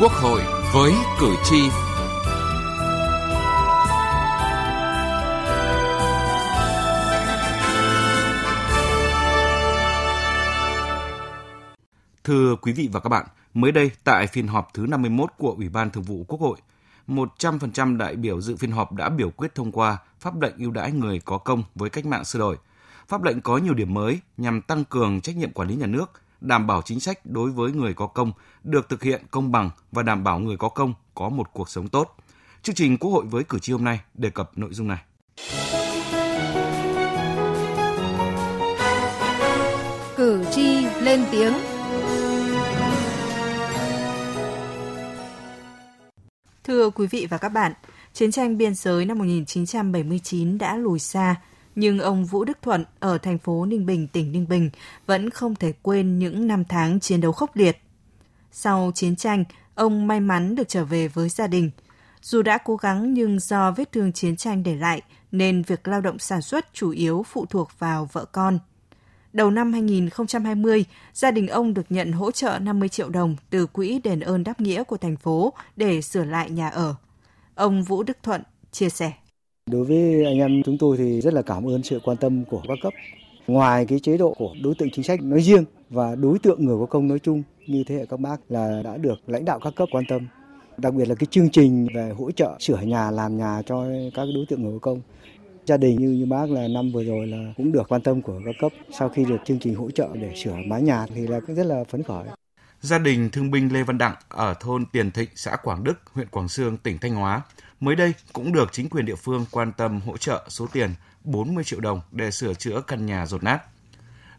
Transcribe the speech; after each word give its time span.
Quốc 0.00 0.12
hội 0.12 0.40
với 0.74 0.92
cử 1.20 1.34
tri. 1.44 1.56
Thưa 12.24 12.56
quý 12.62 12.72
vị 12.72 12.88
và 12.92 13.00
các 13.00 13.08
bạn, 13.08 13.26
mới 13.54 13.72
đây 13.72 13.90
tại 14.04 14.26
phiên 14.26 14.46
họp 14.46 14.74
thứ 14.74 14.86
51 14.86 15.30
của 15.38 15.54
Ủy 15.56 15.68
ban 15.68 15.90
Thường 15.90 16.02
vụ 16.02 16.24
Quốc 16.28 16.40
hội, 16.40 16.58
100% 17.08 17.96
đại 17.96 18.16
biểu 18.16 18.40
dự 18.40 18.56
phiên 18.56 18.70
họp 18.70 18.92
đã 18.92 19.08
biểu 19.08 19.30
quyết 19.30 19.54
thông 19.54 19.72
qua 19.72 19.98
pháp 20.20 20.40
lệnh 20.40 20.54
ưu 20.58 20.70
đãi 20.70 20.92
người 20.92 21.20
có 21.24 21.38
công 21.38 21.62
với 21.74 21.90
cách 21.90 22.06
mạng 22.06 22.24
sửa 22.24 22.38
đổi. 22.38 22.56
Pháp 23.08 23.22
lệnh 23.22 23.40
có 23.40 23.56
nhiều 23.56 23.74
điểm 23.74 23.94
mới 23.94 24.20
nhằm 24.36 24.62
tăng 24.62 24.84
cường 24.84 25.20
trách 25.20 25.36
nhiệm 25.36 25.52
quản 25.52 25.68
lý 25.68 25.76
nhà 25.76 25.86
nước, 25.86 26.12
đảm 26.40 26.66
bảo 26.66 26.82
chính 26.82 27.00
sách 27.00 27.26
đối 27.26 27.50
với 27.50 27.72
người 27.72 27.94
có 27.94 28.06
công 28.06 28.32
được 28.64 28.88
thực 28.88 29.02
hiện 29.02 29.22
công 29.30 29.52
bằng 29.52 29.70
và 29.92 30.02
đảm 30.02 30.24
bảo 30.24 30.38
người 30.38 30.56
có 30.56 30.68
công 30.68 30.94
có 31.14 31.28
một 31.28 31.52
cuộc 31.52 31.68
sống 31.68 31.88
tốt. 31.88 32.16
Chương 32.62 32.74
trình 32.74 32.98
Quốc 32.98 33.10
hội 33.10 33.24
với 33.24 33.44
cử 33.44 33.58
tri 33.58 33.72
hôm 33.72 33.84
nay 33.84 34.00
đề 34.14 34.30
cập 34.30 34.58
nội 34.58 34.74
dung 34.74 34.88
này. 34.88 34.98
Cử 40.16 40.44
tri 40.52 40.86
lên 41.00 41.24
tiếng. 41.32 41.52
Thưa 46.64 46.90
quý 46.90 47.06
vị 47.06 47.26
và 47.30 47.38
các 47.38 47.48
bạn, 47.48 47.72
chiến 48.12 48.30
tranh 48.30 48.58
biên 48.58 48.74
giới 48.74 49.04
năm 49.04 49.18
1979 49.18 50.58
đã 50.58 50.76
lùi 50.76 50.98
xa, 50.98 51.36
nhưng 51.78 51.98
ông 51.98 52.24
Vũ 52.24 52.44
Đức 52.44 52.58
Thuận 52.62 52.84
ở 53.00 53.18
thành 53.18 53.38
phố 53.38 53.64
Ninh 53.64 53.86
Bình, 53.86 54.08
tỉnh 54.08 54.32
Ninh 54.32 54.48
Bình 54.48 54.70
vẫn 55.06 55.30
không 55.30 55.54
thể 55.54 55.72
quên 55.82 56.18
những 56.18 56.46
năm 56.46 56.64
tháng 56.64 57.00
chiến 57.00 57.20
đấu 57.20 57.32
khốc 57.32 57.56
liệt. 57.56 57.78
Sau 58.52 58.92
chiến 58.94 59.16
tranh, 59.16 59.44
ông 59.74 60.06
may 60.06 60.20
mắn 60.20 60.54
được 60.54 60.68
trở 60.68 60.84
về 60.84 61.08
với 61.08 61.28
gia 61.28 61.46
đình. 61.46 61.70
Dù 62.22 62.42
đã 62.42 62.58
cố 62.58 62.76
gắng 62.76 63.14
nhưng 63.14 63.40
do 63.40 63.70
vết 63.70 63.92
thương 63.92 64.12
chiến 64.12 64.36
tranh 64.36 64.62
để 64.62 64.76
lại 64.76 65.02
nên 65.32 65.62
việc 65.62 65.88
lao 65.88 66.00
động 66.00 66.18
sản 66.18 66.42
xuất 66.42 66.74
chủ 66.74 66.90
yếu 66.90 67.24
phụ 67.28 67.46
thuộc 67.46 67.70
vào 67.78 68.08
vợ 68.12 68.24
con. 68.24 68.58
Đầu 69.32 69.50
năm 69.50 69.72
2020, 69.72 70.84
gia 71.14 71.30
đình 71.30 71.48
ông 71.48 71.74
được 71.74 71.86
nhận 71.88 72.12
hỗ 72.12 72.30
trợ 72.30 72.58
50 72.58 72.88
triệu 72.88 73.08
đồng 73.08 73.36
từ 73.50 73.66
quỹ 73.66 74.00
đền 74.04 74.20
ơn 74.20 74.44
đáp 74.44 74.60
nghĩa 74.60 74.84
của 74.84 74.96
thành 74.96 75.16
phố 75.16 75.52
để 75.76 76.02
sửa 76.02 76.24
lại 76.24 76.50
nhà 76.50 76.68
ở. 76.68 76.94
Ông 77.54 77.82
Vũ 77.82 78.02
Đức 78.02 78.18
Thuận 78.22 78.42
chia 78.72 78.88
sẻ. 78.88 79.12
Đối 79.70 79.84
với 79.84 80.24
anh 80.24 80.38
em 80.38 80.62
chúng 80.62 80.78
tôi 80.78 80.96
thì 80.96 81.20
rất 81.20 81.34
là 81.34 81.42
cảm 81.42 81.68
ơn 81.68 81.82
sự 81.82 82.00
quan 82.04 82.16
tâm 82.16 82.44
của 82.44 82.62
các 82.68 82.78
cấp. 82.82 82.92
Ngoài 83.46 83.86
cái 83.86 83.98
chế 83.98 84.16
độ 84.16 84.34
của 84.38 84.54
đối 84.62 84.74
tượng 84.74 84.90
chính 84.90 85.04
sách 85.04 85.22
nói 85.22 85.40
riêng 85.40 85.64
và 85.90 86.14
đối 86.14 86.38
tượng 86.38 86.64
người 86.64 86.76
có 86.80 86.86
công 86.86 87.08
nói 87.08 87.18
chung 87.18 87.42
như 87.66 87.84
thế 87.86 87.94
hệ 87.94 88.06
các 88.06 88.20
bác 88.20 88.36
là 88.48 88.82
đã 88.84 88.96
được 88.96 89.18
lãnh 89.26 89.44
đạo 89.44 89.60
các 89.64 89.74
cấp 89.76 89.88
quan 89.92 90.04
tâm. 90.08 90.28
Đặc 90.76 90.94
biệt 90.94 91.08
là 91.08 91.14
cái 91.14 91.26
chương 91.30 91.50
trình 91.50 91.86
về 91.94 92.12
hỗ 92.18 92.30
trợ 92.30 92.56
sửa 92.60 92.80
nhà 92.80 93.10
làm 93.10 93.36
nhà 93.36 93.62
cho 93.66 93.84
các 94.14 94.24
đối 94.34 94.46
tượng 94.48 94.62
người 94.62 94.72
có 94.72 94.78
công. 94.78 95.00
Gia 95.64 95.76
đình 95.76 95.96
như 96.00 96.08
như 96.08 96.26
bác 96.26 96.50
là 96.50 96.68
năm 96.68 96.90
vừa 96.92 97.04
rồi 97.04 97.26
là 97.26 97.52
cũng 97.56 97.72
được 97.72 97.88
quan 97.88 98.02
tâm 98.02 98.22
của 98.22 98.40
các 98.44 98.54
cấp 98.60 98.72
sau 98.98 99.08
khi 99.08 99.24
được 99.24 99.38
chương 99.46 99.58
trình 99.58 99.74
hỗ 99.74 99.90
trợ 99.90 100.08
để 100.14 100.32
sửa 100.36 100.56
mái 100.66 100.82
nhà 100.82 101.06
thì 101.14 101.26
là 101.26 101.40
cũng 101.40 101.56
rất 101.56 101.66
là 101.66 101.84
phấn 101.84 102.02
khởi. 102.02 102.24
Gia 102.80 102.98
đình 102.98 103.30
thương 103.32 103.50
binh 103.50 103.72
Lê 103.72 103.82
Văn 103.82 103.98
Đặng 103.98 104.14
ở 104.28 104.54
thôn 104.60 104.84
Tiền 104.92 105.10
Thịnh, 105.10 105.28
xã 105.34 105.56
Quảng 105.56 105.84
Đức, 105.84 105.94
huyện 106.12 106.28
Quảng 106.28 106.48
Sương, 106.48 106.76
tỉnh 106.76 106.98
Thanh 106.98 107.14
Hóa 107.14 107.42
mới 107.80 107.96
đây 107.96 108.14
cũng 108.32 108.52
được 108.52 108.72
chính 108.72 108.88
quyền 108.88 109.06
địa 109.06 109.14
phương 109.14 109.46
quan 109.50 109.72
tâm 109.72 110.00
hỗ 110.06 110.16
trợ 110.16 110.44
số 110.48 110.66
tiền 110.72 110.90
40 111.24 111.64
triệu 111.64 111.80
đồng 111.80 112.00
để 112.12 112.30
sửa 112.30 112.54
chữa 112.54 112.80
căn 112.80 113.06
nhà 113.06 113.26
rột 113.26 113.44
nát. 113.44 113.60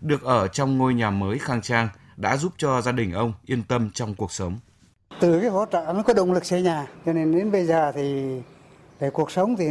Được 0.01 0.23
ở 0.23 0.47
trong 0.47 0.77
ngôi 0.77 0.93
nhà 0.93 1.09
mới 1.09 1.39
khang 1.39 1.61
trang 1.61 1.89
đã 2.17 2.37
giúp 2.37 2.53
cho 2.57 2.81
gia 2.81 2.91
đình 2.91 3.11
ông 3.11 3.33
yên 3.45 3.63
tâm 3.63 3.89
trong 3.93 4.15
cuộc 4.15 4.31
sống. 4.31 4.59
Từ 5.19 5.39
cái 5.39 5.49
hỗ 5.49 5.65
trợ 5.71 5.93
mới 5.93 6.03
có 6.03 6.13
động 6.13 6.33
lực 6.33 6.45
xây 6.45 6.61
nhà, 6.61 6.87
cho 7.05 7.13
nên 7.13 7.31
đến 7.31 7.51
bây 7.51 7.65
giờ 7.65 7.91
thì 7.95 8.39
về 8.99 9.09
cuộc 9.09 9.31
sống 9.31 9.55
thì 9.57 9.65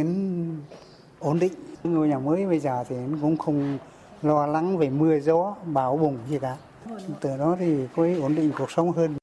ổn 1.19 1.39
định. 1.39 1.53
Ngôi 1.83 2.07
nhà 2.07 2.19
mới 2.19 2.45
bây 2.45 2.59
giờ 2.59 2.83
thì 2.89 2.95
cũng 3.21 3.37
không 3.37 3.77
lo 4.21 4.47
lắng 4.47 4.77
về 4.77 4.89
mưa 4.89 5.19
gió, 5.19 5.55
bão 5.65 5.97
bùng 5.97 6.17
gì 6.29 6.39
cả. 6.39 6.57
Từ 7.21 7.37
đó 7.37 7.55
thì 7.59 7.87
có 7.95 8.07
ổn 8.21 8.35
định 8.35 8.51
cuộc 8.57 8.71
sống 8.71 8.91
hơn. 8.91 9.15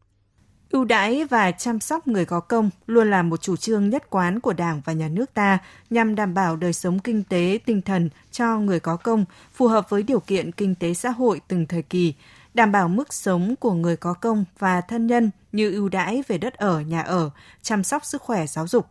Ưu 0.87 0.89
đãi 0.89 1.25
và 1.25 1.51
chăm 1.51 1.81
sóc 1.81 2.09
người 2.09 2.25
có 2.25 2.41
công 2.41 2.71
luôn 2.87 3.11
là 3.11 3.23
một 3.23 3.43
chủ 3.43 3.57
trương 3.57 3.91
nhất 3.91 4.11
quán 4.11 4.41
của 4.41 4.53
Đảng 4.53 4.81
và 4.85 4.93
Nhà 4.93 5.09
nước 5.09 5.35
ta 5.35 5.59
nhằm 5.91 6.15
đảm 6.15 6.35
bảo 6.35 6.57
đời 6.57 6.73
sống 6.73 6.99
kinh 6.99 7.23
tế, 7.25 7.59
tinh 7.65 7.83
thần 7.83 8.11
cho 8.31 8.59
người 8.59 8.81
có 8.81 8.97
công 8.97 9.25
phù 9.55 9.69
hợp 9.69 9.91
với 9.91 10.03
điều 10.03 10.21
kiện 10.21 10.53
kinh 10.53 10.75
tế 10.75 10.95
xã 10.95 11.11
hội 11.11 11.41
từng 11.49 11.67
thời 11.67 11.83
kỳ, 11.83 12.15
đảm 12.55 12.73
bảo 12.73 12.89
mức 12.89 13.15
sống 13.15 13.55
của 13.61 13.73
người 13.73 13.97
có 13.97 14.15
công 14.15 14.45
và 14.59 14.81
thân 14.81 15.07
nhân 15.07 15.31
như 15.53 15.73
ưu 15.73 15.89
đãi 15.89 16.23
về 16.29 16.39
đất 16.39 16.55
ở, 16.55 16.81
nhà 16.81 17.03
ở, 17.03 17.31
chăm 17.63 17.85
sóc 17.85 18.05
sức 18.05 18.23
khỏe 18.23 18.47
giáo 18.47 18.67
dục. 18.67 18.87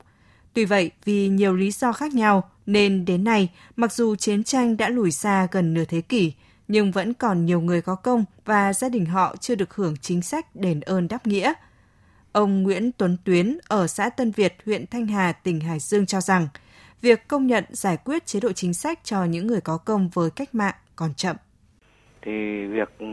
Tuy 0.53 0.65
vậy, 0.65 0.91
vì 1.05 1.27
nhiều 1.27 1.55
lý 1.55 1.71
do 1.71 1.93
khác 1.93 2.13
nhau 2.13 2.49
nên 2.65 3.05
đến 3.05 3.23
nay, 3.23 3.49
mặc 3.75 3.93
dù 3.93 4.15
chiến 4.15 4.43
tranh 4.43 4.77
đã 4.77 4.89
lùi 4.89 5.11
xa 5.11 5.47
gần 5.51 5.73
nửa 5.73 5.85
thế 5.85 6.01
kỷ, 6.01 6.33
nhưng 6.67 6.91
vẫn 6.91 7.13
còn 7.13 7.45
nhiều 7.45 7.61
người 7.61 7.81
có 7.81 7.95
công 7.95 8.25
và 8.45 8.73
gia 8.73 8.89
đình 8.89 9.05
họ 9.05 9.35
chưa 9.39 9.55
được 9.55 9.75
hưởng 9.75 9.95
chính 10.01 10.21
sách 10.21 10.55
đền 10.55 10.81
ơn 10.81 11.07
đáp 11.07 11.27
nghĩa. 11.27 11.53
Ông 12.35 12.63
Nguyễn 12.63 12.91
Tuấn 12.97 13.17
Tuyến 13.25 13.57
ở 13.67 13.87
xã 13.87 14.09
Tân 14.09 14.31
Việt, 14.31 14.53
huyện 14.65 14.85
Thanh 14.91 15.07
Hà, 15.07 15.31
tỉnh 15.31 15.59
Hải 15.59 15.79
Dương 15.79 16.05
cho 16.05 16.21
rằng, 16.21 16.47
việc 17.01 17.27
công 17.27 17.47
nhận 17.47 17.63
giải 17.69 17.97
quyết 18.05 18.25
chế 18.25 18.39
độ 18.39 18.51
chính 18.51 18.73
sách 18.73 18.99
cho 19.03 19.23
những 19.25 19.47
người 19.47 19.61
có 19.61 19.77
công 19.77 20.09
với 20.13 20.29
cách 20.35 20.55
mạng 20.55 20.75
còn 20.95 21.13
chậm. 21.13 21.35
Thì 22.21 22.65
việc 22.65 22.89
ừ, 22.99 23.05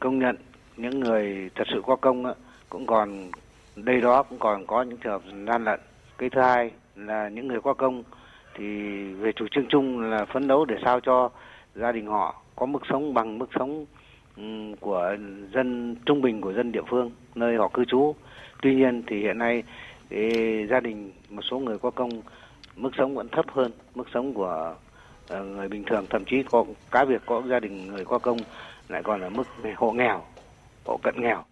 công 0.00 0.18
nhận 0.18 0.36
những 0.76 1.00
người 1.00 1.50
thật 1.54 1.64
sự 1.72 1.82
có 1.86 1.96
công 1.96 2.24
cũng 2.68 2.86
còn 2.86 3.30
đây 3.76 4.00
đó 4.00 4.22
cũng 4.22 4.38
còn 4.38 4.66
có 4.66 4.82
những 4.82 4.98
trường 4.98 5.12
hợp 5.12 5.22
gian 5.46 5.64
lận. 5.64 5.80
Cái 6.18 6.30
thứ 6.30 6.40
hai 6.40 6.70
là 6.96 7.28
những 7.28 7.48
người 7.48 7.60
có 7.60 7.74
công 7.74 8.02
thì 8.58 8.64
về 9.12 9.32
chủ 9.36 9.46
trương 9.50 9.66
chung 9.68 10.00
là 10.00 10.24
phấn 10.32 10.48
đấu 10.48 10.64
để 10.64 10.76
sao 10.84 11.00
cho 11.00 11.30
gia 11.74 11.92
đình 11.92 12.06
họ 12.06 12.42
có 12.56 12.66
mức 12.66 12.82
sống 12.90 13.14
bằng 13.14 13.38
mức 13.38 13.50
sống 13.58 13.86
ừ, 14.36 14.42
của 14.80 15.16
dân 15.54 15.96
trung 16.06 16.22
bình 16.22 16.40
của 16.40 16.52
dân 16.52 16.72
địa 16.72 16.82
phương 16.90 17.10
nơi 17.34 17.56
họ 17.56 17.70
cư 17.74 17.84
trú. 17.84 18.14
Tuy 18.62 18.74
nhiên 18.74 19.02
thì 19.06 19.20
hiện 19.20 19.38
nay 19.38 19.62
thì 20.10 20.66
gia 20.70 20.80
đình 20.80 21.12
một 21.30 21.42
số 21.50 21.58
người 21.58 21.78
có 21.78 21.90
công 21.90 22.10
mức 22.76 22.90
sống 22.98 23.14
vẫn 23.14 23.28
thấp 23.28 23.44
hơn 23.52 23.72
mức 23.94 24.04
sống 24.14 24.34
của 24.34 24.74
ờ, 25.28 25.44
người 25.44 25.68
bình 25.68 25.84
thường 25.86 26.06
thậm 26.10 26.24
chí 26.24 26.36
có 26.50 26.64
cá 26.90 27.04
việc 27.04 27.22
có 27.26 27.42
gia 27.50 27.60
đình 27.60 27.86
người 27.86 28.04
có 28.04 28.18
công 28.18 28.38
lại 28.88 29.02
còn 29.04 29.20
ở 29.20 29.30
mức 29.30 29.48
hộ 29.76 29.92
nghèo 29.92 30.22
hộ 30.84 31.00
cận 31.02 31.14
nghèo 31.18 31.44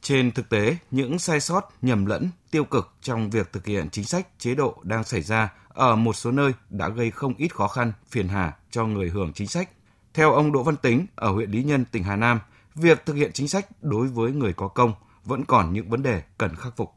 trên 0.00 0.32
thực 0.32 0.48
tế, 0.48 0.76
những 0.90 1.18
sai 1.18 1.40
sót, 1.40 1.68
nhầm 1.82 2.06
lẫn, 2.06 2.30
tiêu 2.50 2.64
cực 2.64 2.94
trong 3.02 3.30
việc 3.30 3.52
thực 3.52 3.66
hiện 3.66 3.88
chính 3.90 4.04
sách, 4.04 4.26
chế 4.38 4.54
độ 4.54 4.74
đang 4.82 5.04
xảy 5.04 5.20
ra 5.20 5.52
ở 5.68 5.96
một 5.96 6.12
số 6.12 6.30
nơi 6.30 6.52
đã 6.70 6.88
gây 6.88 7.10
không 7.10 7.34
ít 7.38 7.54
khó 7.54 7.68
khăn, 7.68 7.92
phiền 8.08 8.28
hà 8.28 8.52
cho 8.70 8.86
người 8.86 9.08
hưởng 9.08 9.32
chính 9.32 9.48
sách. 9.48 9.68
Theo 10.14 10.32
ông 10.32 10.52
Đỗ 10.52 10.62
Văn 10.62 10.76
Tính 10.76 11.06
ở 11.14 11.30
huyện 11.30 11.50
Lý 11.50 11.62
Nhân, 11.62 11.84
tỉnh 11.92 12.04
Hà 12.04 12.16
Nam, 12.16 12.40
việc 12.80 13.06
thực 13.06 13.14
hiện 13.14 13.30
chính 13.32 13.48
sách 13.48 13.66
đối 13.80 14.06
với 14.06 14.32
người 14.32 14.52
có 14.52 14.68
công 14.68 14.92
vẫn 15.24 15.44
còn 15.44 15.72
những 15.72 15.88
vấn 15.88 16.02
đề 16.02 16.22
cần 16.38 16.50
khắc 16.56 16.76
phục. 16.76 16.90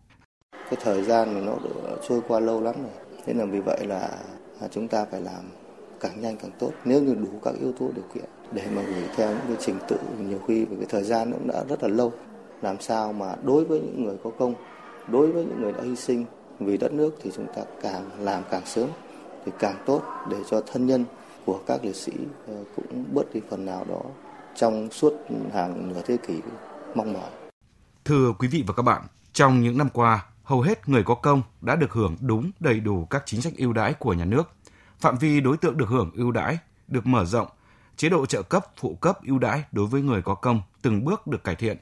Cái 0.52 0.80
thời 0.84 1.04
gian 1.04 1.46
nó 1.46 1.56
trôi 2.08 2.22
qua 2.28 2.40
lâu 2.40 2.62
lắm 2.62 2.76
rồi, 2.78 2.92
nên 3.28 3.38
là 3.38 3.46
vì 3.46 3.60
vậy 3.60 3.86
là 3.88 4.10
à, 4.62 4.68
chúng 4.72 4.88
ta 4.88 5.06
phải 5.12 5.22
làm 5.22 5.44
càng 6.00 6.22
nhanh 6.22 6.38
càng 6.38 6.52
tốt. 6.60 6.72
Nếu 6.86 7.02
như 7.04 7.16
đủ 7.16 7.40
các 7.44 7.54
yếu 7.62 7.72
tố 7.80 7.90
điều 7.96 8.06
kiện 8.14 8.26
để 8.52 8.64
mà 8.76 8.82
gửi 8.82 9.04
theo 9.16 9.30
những 9.30 9.48
cái 9.48 9.58
trình 9.60 9.80
tự 9.88 9.98
nhiều 10.20 10.40
khi 10.48 10.66
vì 10.66 10.76
cái 10.76 10.86
thời 10.90 11.04
gian 11.04 11.30
nó 11.30 11.38
cũng 11.38 11.48
đã 11.48 11.64
rất 11.70 11.84
là 11.84 11.90
lâu. 11.90 12.12
Làm 12.62 12.82
sao 12.82 13.14
mà 13.14 13.36
đối 13.44 13.66
với 13.66 13.80
những 13.80 14.04
người 14.04 14.18
có 14.24 14.30
công 14.40 14.54
đối 15.08 15.32
với 15.32 15.46
những 15.46 15.62
người 15.62 15.72
đã 15.72 15.80
hy 15.84 15.96
sinh 15.96 16.26
vì 16.60 16.78
đất 16.78 16.94
nước 16.94 17.16
thì 17.22 17.32
chúng 17.36 17.48
ta 17.56 17.62
càng 17.82 18.10
làm 18.20 18.44
càng 18.52 18.66
sớm 18.66 18.90
thì 19.46 19.52
càng 19.60 19.84
tốt 19.86 20.02
để 20.30 20.38
cho 20.50 20.62
thân 20.62 20.88
nhân 20.88 21.06
của 21.46 21.60
các 21.66 21.86
liệt 21.86 21.96
sĩ 21.96 22.14
ờ, 22.48 22.54
cũng 22.76 23.06
bớt 23.14 23.34
đi 23.34 23.42
phần 23.50 23.66
nào 23.66 23.86
đó 23.90 24.02
trong 24.56 24.92
suốt 24.92 25.14
hàng 25.54 25.90
nửa 25.90 26.02
thế 26.06 26.18
kỷ 26.28 26.42
mong 26.96 27.14
mỏi. 27.14 27.30
Thưa 28.06 28.34
quý 28.40 28.48
vị 28.48 28.64
và 28.68 28.74
các 28.74 28.84
bạn, 28.84 29.02
trong 29.34 29.62
những 29.62 29.78
năm 29.78 29.90
qua, 29.94 30.26
hầu 30.44 30.62
hết 30.62 30.90
người 30.90 31.04
có 31.04 31.16
công 31.16 31.42
đã 31.62 31.76
được 31.76 31.92
hưởng 31.92 32.16
đúng 32.20 32.52
đầy 32.60 32.80
đủ 32.80 33.06
các 33.06 33.24
chính 33.26 33.42
sách 33.42 33.54
ưu 33.58 33.74
đãi 33.74 33.94
của 33.94 34.14
nhà 34.14 34.26
nước. 34.26 34.52
Phạm 35.00 35.18
vi 35.18 35.42
đối 35.42 35.58
tượng 35.58 35.78
được 35.78 35.90
hưởng 35.90 36.12
ưu 36.14 36.32
đãi 36.32 36.58
được 36.88 37.08
mở 37.08 37.26
rộng, 37.26 37.48
chế 37.96 38.10
độ 38.10 38.26
trợ 38.26 38.42
cấp, 38.42 38.66
phụ 38.78 38.96
cấp 38.96 39.18
ưu 39.28 39.40
đãi 39.40 39.64
đối 39.72 39.88
với 39.88 40.02
người 40.02 40.22
có 40.22 40.36
công 40.36 40.62
từng 40.82 41.06
bước 41.06 41.28
được 41.28 41.44
cải 41.44 41.56
thiện. 41.56 41.78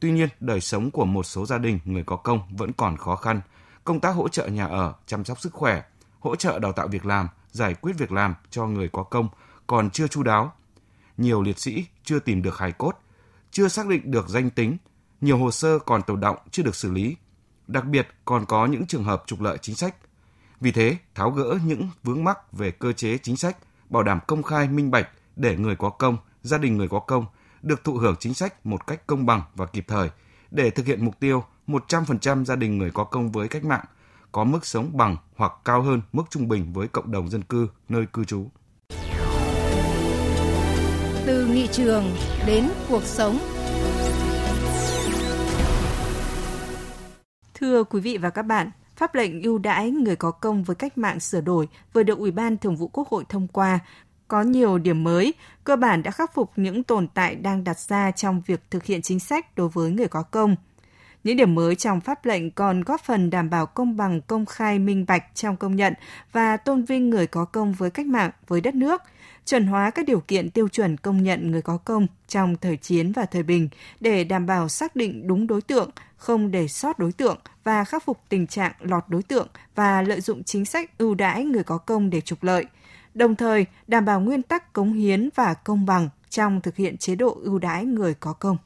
Tuy 0.00 0.12
nhiên, 0.12 0.28
đời 0.40 0.60
sống 0.60 0.90
của 0.90 1.04
một 1.04 1.22
số 1.22 1.46
gia 1.46 1.58
đình 1.58 1.78
người 1.84 2.04
có 2.06 2.16
công 2.16 2.40
vẫn 2.50 2.72
còn 2.72 2.96
khó 2.96 3.16
khăn. 3.16 3.40
Công 3.84 4.00
tác 4.00 4.10
hỗ 4.10 4.28
trợ 4.28 4.46
nhà 4.46 4.66
ở, 4.66 4.94
chăm 5.06 5.24
sóc 5.24 5.40
sức 5.40 5.52
khỏe, 5.52 5.82
hỗ 6.20 6.36
trợ 6.36 6.58
đào 6.58 6.72
tạo 6.72 6.88
việc 6.88 7.06
làm, 7.06 7.28
giải 7.50 7.74
quyết 7.74 7.92
việc 7.98 8.12
làm 8.12 8.34
cho 8.50 8.66
người 8.66 8.88
có 8.88 9.02
công 9.02 9.28
còn 9.66 9.90
chưa 9.90 10.08
chu 10.08 10.22
đáo. 10.22 10.52
Nhiều 11.16 11.42
liệt 11.42 11.58
sĩ 11.58 11.86
chưa 12.04 12.18
tìm 12.18 12.42
được 12.42 12.58
hài 12.58 12.72
cốt, 12.72 12.92
chưa 13.50 13.68
xác 13.68 13.86
định 13.86 14.10
được 14.10 14.28
danh 14.28 14.50
tính, 14.50 14.76
nhiều 15.20 15.38
hồ 15.38 15.50
sơ 15.50 15.78
còn 15.78 16.02
tồn 16.02 16.20
động 16.20 16.36
chưa 16.50 16.62
được 16.62 16.74
xử 16.74 16.90
lý. 16.90 17.16
Đặc 17.66 17.84
biệt 17.84 18.08
còn 18.24 18.46
có 18.46 18.66
những 18.66 18.86
trường 18.86 19.04
hợp 19.04 19.22
trục 19.26 19.40
lợi 19.40 19.58
chính 19.62 19.76
sách. 19.76 19.96
Vì 20.60 20.72
thế, 20.72 20.96
tháo 21.14 21.30
gỡ 21.30 21.58
những 21.66 21.88
vướng 22.02 22.24
mắc 22.24 22.52
về 22.52 22.70
cơ 22.70 22.92
chế 22.92 23.18
chính 23.18 23.36
sách, 23.36 23.56
bảo 23.88 24.02
đảm 24.02 24.20
công 24.26 24.42
khai 24.42 24.68
minh 24.68 24.90
bạch 24.90 25.08
để 25.36 25.56
người 25.56 25.76
có 25.76 25.90
công, 25.90 26.16
gia 26.42 26.58
đình 26.58 26.76
người 26.76 26.88
có 26.88 27.00
công 27.00 27.26
được 27.62 27.84
thụ 27.84 27.94
hưởng 27.94 28.16
chính 28.20 28.34
sách 28.34 28.66
một 28.66 28.86
cách 28.86 29.06
công 29.06 29.26
bằng 29.26 29.42
và 29.54 29.66
kịp 29.66 29.84
thời 29.88 30.10
để 30.50 30.70
thực 30.70 30.86
hiện 30.86 31.04
mục 31.04 31.20
tiêu 31.20 31.44
100% 31.66 32.44
gia 32.44 32.56
đình 32.56 32.78
người 32.78 32.90
có 32.90 33.04
công 33.04 33.32
với 33.32 33.48
cách 33.48 33.64
mạng 33.64 33.84
có 34.32 34.44
mức 34.44 34.66
sống 34.66 34.96
bằng 34.96 35.16
hoặc 35.36 35.52
cao 35.64 35.82
hơn 35.82 36.02
mức 36.12 36.22
trung 36.30 36.48
bình 36.48 36.72
với 36.72 36.88
cộng 36.88 37.12
đồng 37.12 37.28
dân 37.28 37.42
cư 37.42 37.68
nơi 37.88 38.06
cư 38.12 38.24
trú. 38.24 38.46
Từ 41.26 41.46
nghị 41.46 41.66
trường 41.72 42.04
đến 42.46 42.68
cuộc 42.88 43.02
sống. 43.02 43.38
Thưa 47.54 47.84
quý 47.84 48.00
vị 48.00 48.18
và 48.18 48.30
các 48.30 48.42
bạn, 48.42 48.70
pháp 48.96 49.14
lệnh 49.14 49.42
ưu 49.42 49.58
đãi 49.58 49.90
người 49.90 50.16
có 50.16 50.30
công 50.30 50.64
với 50.64 50.76
cách 50.76 50.98
mạng 50.98 51.20
sửa 51.20 51.40
đổi 51.40 51.68
vừa 51.92 52.02
được 52.02 52.18
Ủy 52.18 52.30
ban 52.30 52.56
Thường 52.56 52.76
vụ 52.76 52.88
Quốc 52.88 53.08
hội 53.08 53.24
thông 53.28 53.48
qua 53.48 53.78
có 54.28 54.42
nhiều 54.42 54.78
điểm 54.78 55.04
mới, 55.04 55.34
cơ 55.64 55.76
bản 55.76 56.02
đã 56.02 56.10
khắc 56.10 56.34
phục 56.34 56.50
những 56.56 56.82
tồn 56.82 57.08
tại 57.08 57.34
đang 57.34 57.64
đặt 57.64 57.78
ra 57.78 58.10
trong 58.10 58.42
việc 58.46 58.60
thực 58.70 58.84
hiện 58.84 59.02
chính 59.02 59.20
sách 59.20 59.56
đối 59.56 59.68
với 59.68 59.90
người 59.90 60.08
có 60.08 60.22
công. 60.22 60.56
Những 61.24 61.36
điểm 61.36 61.54
mới 61.54 61.74
trong 61.74 62.00
pháp 62.00 62.24
lệnh 62.24 62.50
còn 62.50 62.82
góp 62.82 63.00
phần 63.00 63.30
đảm 63.30 63.50
bảo 63.50 63.66
công 63.66 63.96
bằng, 63.96 64.20
công 64.20 64.46
khai, 64.46 64.78
minh 64.78 65.04
bạch 65.08 65.24
trong 65.34 65.56
công 65.56 65.76
nhận 65.76 65.94
và 66.32 66.56
tôn 66.56 66.84
vinh 66.84 67.10
người 67.10 67.26
có 67.26 67.44
công 67.44 67.72
với 67.72 67.90
cách 67.90 68.06
mạng, 68.06 68.30
với 68.48 68.60
đất 68.60 68.74
nước, 68.74 69.02
chuẩn 69.46 69.66
hóa 69.66 69.90
các 69.90 70.06
điều 70.06 70.20
kiện 70.20 70.50
tiêu 70.50 70.68
chuẩn 70.68 70.96
công 70.96 71.22
nhận 71.22 71.50
người 71.50 71.62
có 71.62 71.76
công 71.76 72.06
trong 72.28 72.56
thời 72.56 72.76
chiến 72.76 73.12
và 73.12 73.26
thời 73.26 73.42
bình 73.42 73.68
để 74.00 74.24
đảm 74.24 74.46
bảo 74.46 74.68
xác 74.68 74.96
định 74.96 75.26
đúng 75.26 75.46
đối 75.46 75.62
tượng, 75.62 75.90
không 76.16 76.50
để 76.50 76.68
sót 76.68 76.98
đối 76.98 77.12
tượng 77.12 77.38
và 77.64 77.84
khắc 77.84 78.04
phục 78.04 78.20
tình 78.28 78.46
trạng 78.46 78.72
lọt 78.80 79.04
đối 79.08 79.22
tượng 79.22 79.48
và 79.74 80.02
lợi 80.02 80.20
dụng 80.20 80.44
chính 80.44 80.64
sách 80.64 80.98
ưu 80.98 81.14
đãi 81.14 81.44
người 81.44 81.62
có 81.62 81.78
công 81.78 82.10
để 82.10 82.20
trục 82.20 82.42
lợi– 82.42 82.64
đồng 83.14 83.34
thời 83.34 83.66
đảm 83.86 84.04
bảo 84.04 84.20
nguyên 84.20 84.42
tắc 84.42 84.72
cống 84.72 84.92
hiến 84.92 85.28
và 85.34 85.54
công 85.54 85.86
bằng 85.86 86.08
trong 86.30 86.60
thực 86.60 86.76
hiện 86.76 86.96
chế 86.96 87.14
độ 87.14 87.38
ưu 87.42 87.58
đãi 87.58 87.84
người 87.84 88.14
có 88.14 88.32
công. 88.32 88.56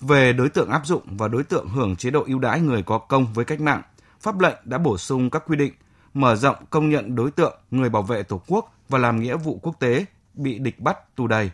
Về 0.00 0.32
đối 0.32 0.48
tượng 0.48 0.70
áp 0.70 0.86
dụng 0.86 1.02
và 1.06 1.28
đối 1.28 1.42
tượng 1.42 1.68
hưởng 1.68 1.96
chế 1.96 2.10
độ 2.10 2.24
ưu 2.26 2.38
đãi 2.38 2.60
người 2.60 2.82
có 2.82 2.98
công 2.98 3.32
với 3.34 3.44
cách 3.44 3.60
mạng, 3.60 3.82
pháp 4.20 4.40
lệnh 4.40 4.56
đã 4.64 4.78
bổ 4.78 4.98
sung 4.98 5.30
các 5.30 5.42
quy 5.46 5.56
định 5.56 5.72
mở 6.14 6.36
rộng 6.36 6.56
công 6.70 6.90
nhận 6.90 7.14
đối 7.14 7.30
tượng 7.30 7.58
người 7.70 7.88
bảo 7.88 8.02
vệ 8.02 8.22
Tổ 8.22 8.40
quốc 8.46 8.74
và 8.90 8.98
làm 8.98 9.20
nghĩa 9.20 9.36
vụ 9.36 9.58
quốc 9.62 9.80
tế 9.80 10.04
bị 10.34 10.58
địch 10.58 10.80
bắt 10.80 11.16
tù 11.16 11.26
đầy. 11.26 11.50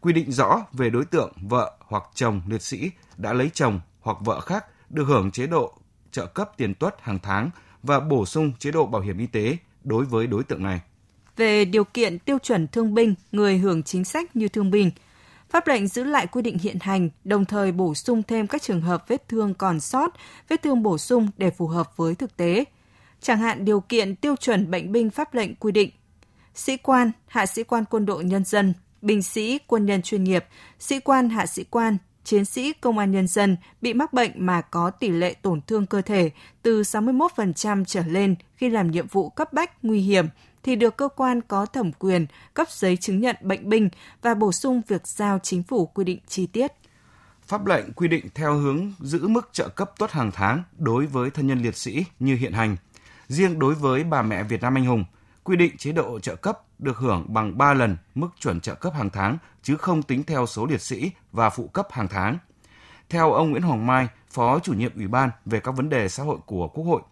Quy 0.00 0.12
định 0.12 0.32
rõ 0.32 0.64
về 0.72 0.90
đối 0.90 1.04
tượng 1.04 1.32
vợ 1.42 1.76
hoặc 1.80 2.02
chồng 2.14 2.42
liệt 2.46 2.62
sĩ 2.62 2.90
đã 3.16 3.32
lấy 3.32 3.50
chồng 3.54 3.80
hoặc 4.00 4.16
vợ 4.20 4.40
khác 4.40 4.66
được 4.90 5.04
hưởng 5.04 5.30
chế 5.30 5.46
độ 5.46 5.72
trợ 6.10 6.26
cấp 6.26 6.50
tiền 6.56 6.74
tuất 6.74 6.94
hàng 7.00 7.18
tháng 7.22 7.50
và 7.82 8.00
bổ 8.00 8.26
sung 8.26 8.52
chế 8.58 8.70
độ 8.70 8.86
bảo 8.86 9.02
hiểm 9.02 9.18
y 9.18 9.26
tế 9.26 9.56
đối 9.84 10.04
với 10.04 10.26
đối 10.26 10.44
tượng 10.44 10.62
này 10.62 10.80
về 11.36 11.64
điều 11.64 11.84
kiện 11.84 12.18
tiêu 12.18 12.38
chuẩn 12.38 12.68
thương 12.68 12.94
binh, 12.94 13.14
người 13.32 13.58
hưởng 13.58 13.82
chính 13.82 14.04
sách 14.04 14.36
như 14.36 14.48
thương 14.48 14.70
binh. 14.70 14.90
Pháp 15.50 15.66
lệnh 15.66 15.86
giữ 15.86 16.04
lại 16.04 16.26
quy 16.26 16.42
định 16.42 16.58
hiện 16.58 16.76
hành, 16.80 17.10
đồng 17.24 17.44
thời 17.44 17.72
bổ 17.72 17.94
sung 17.94 18.22
thêm 18.22 18.46
các 18.46 18.62
trường 18.62 18.80
hợp 18.80 19.08
vết 19.08 19.28
thương 19.28 19.54
còn 19.54 19.80
sót, 19.80 20.08
vết 20.48 20.62
thương 20.62 20.82
bổ 20.82 20.98
sung 20.98 21.28
để 21.36 21.50
phù 21.50 21.66
hợp 21.66 21.96
với 21.96 22.14
thực 22.14 22.36
tế. 22.36 22.64
Chẳng 23.20 23.38
hạn 23.38 23.64
điều 23.64 23.80
kiện 23.80 24.16
tiêu 24.16 24.36
chuẩn 24.36 24.70
bệnh 24.70 24.92
binh 24.92 25.10
pháp 25.10 25.34
lệnh 25.34 25.54
quy 25.54 25.72
định. 25.72 25.90
Sĩ 26.54 26.76
quan, 26.76 27.10
hạ 27.26 27.46
sĩ 27.46 27.62
quan 27.62 27.84
quân 27.90 28.06
đội 28.06 28.24
nhân 28.24 28.44
dân, 28.44 28.74
binh 29.02 29.22
sĩ, 29.22 29.58
quân 29.66 29.86
nhân 29.86 30.02
chuyên 30.02 30.24
nghiệp, 30.24 30.44
sĩ 30.78 31.00
quan, 31.00 31.30
hạ 31.30 31.46
sĩ 31.46 31.64
quan, 31.64 31.98
chiến 32.24 32.44
sĩ 32.44 32.72
công 32.72 32.98
an 32.98 33.12
nhân 33.12 33.26
dân 33.26 33.56
bị 33.80 33.94
mắc 33.94 34.12
bệnh 34.12 34.32
mà 34.36 34.60
có 34.60 34.90
tỷ 34.90 35.08
lệ 35.08 35.34
tổn 35.42 35.60
thương 35.66 35.86
cơ 35.86 36.02
thể 36.02 36.30
từ 36.62 36.82
61% 36.82 37.84
trở 37.84 38.02
lên 38.06 38.34
khi 38.56 38.68
làm 38.68 38.90
nhiệm 38.90 39.06
vụ 39.06 39.30
cấp 39.30 39.52
bách 39.52 39.84
nguy 39.84 40.00
hiểm 40.00 40.26
thì 40.62 40.76
được 40.76 40.96
cơ 40.96 41.08
quan 41.08 41.40
có 41.40 41.66
thẩm 41.66 41.92
quyền 41.92 42.26
cấp 42.54 42.66
giấy 42.70 42.96
chứng 42.96 43.20
nhận 43.20 43.36
bệnh 43.42 43.68
binh 43.68 43.88
và 44.22 44.34
bổ 44.34 44.52
sung 44.52 44.82
việc 44.88 45.06
giao 45.06 45.38
chính 45.38 45.62
phủ 45.62 45.86
quy 45.86 46.04
định 46.04 46.18
chi 46.26 46.46
tiết. 46.46 46.72
Pháp 47.46 47.66
lệnh 47.66 47.92
quy 47.92 48.08
định 48.08 48.26
theo 48.34 48.54
hướng 48.54 48.92
giữ 49.00 49.28
mức 49.28 49.48
trợ 49.52 49.68
cấp 49.68 49.90
tuất 49.98 50.12
hàng 50.12 50.30
tháng 50.34 50.62
đối 50.78 51.06
với 51.06 51.30
thân 51.30 51.46
nhân 51.46 51.62
liệt 51.62 51.76
sĩ 51.76 52.04
như 52.18 52.36
hiện 52.36 52.52
hành. 52.52 52.76
Riêng 53.28 53.58
đối 53.58 53.74
với 53.74 54.04
bà 54.04 54.22
mẹ 54.22 54.42
Việt 54.42 54.62
Nam 54.62 54.74
anh 54.74 54.84
hùng, 54.84 55.04
quy 55.44 55.56
định 55.56 55.76
chế 55.76 55.92
độ 55.92 56.20
trợ 56.20 56.36
cấp 56.36 56.58
được 56.78 56.96
hưởng 56.96 57.24
bằng 57.28 57.58
3 57.58 57.74
lần 57.74 57.96
mức 58.14 58.28
chuẩn 58.40 58.60
trợ 58.60 58.74
cấp 58.74 58.92
hàng 58.94 59.10
tháng 59.10 59.38
chứ 59.62 59.76
không 59.76 60.02
tính 60.02 60.24
theo 60.24 60.46
số 60.46 60.66
liệt 60.66 60.80
sĩ 60.80 61.10
và 61.32 61.50
phụ 61.50 61.68
cấp 61.68 61.88
hàng 61.90 62.08
tháng. 62.08 62.38
Theo 63.08 63.32
ông 63.32 63.50
Nguyễn 63.50 63.62
Hoàng 63.62 63.86
Mai, 63.86 64.08
Phó 64.30 64.58
chủ 64.58 64.72
nhiệm 64.72 64.96
Ủy 64.96 65.08
ban 65.08 65.30
về 65.44 65.60
các 65.60 65.72
vấn 65.72 65.88
đề 65.88 66.08
xã 66.08 66.22
hội 66.22 66.38
của 66.46 66.68
Quốc 66.68 66.84
hội, 66.84 67.02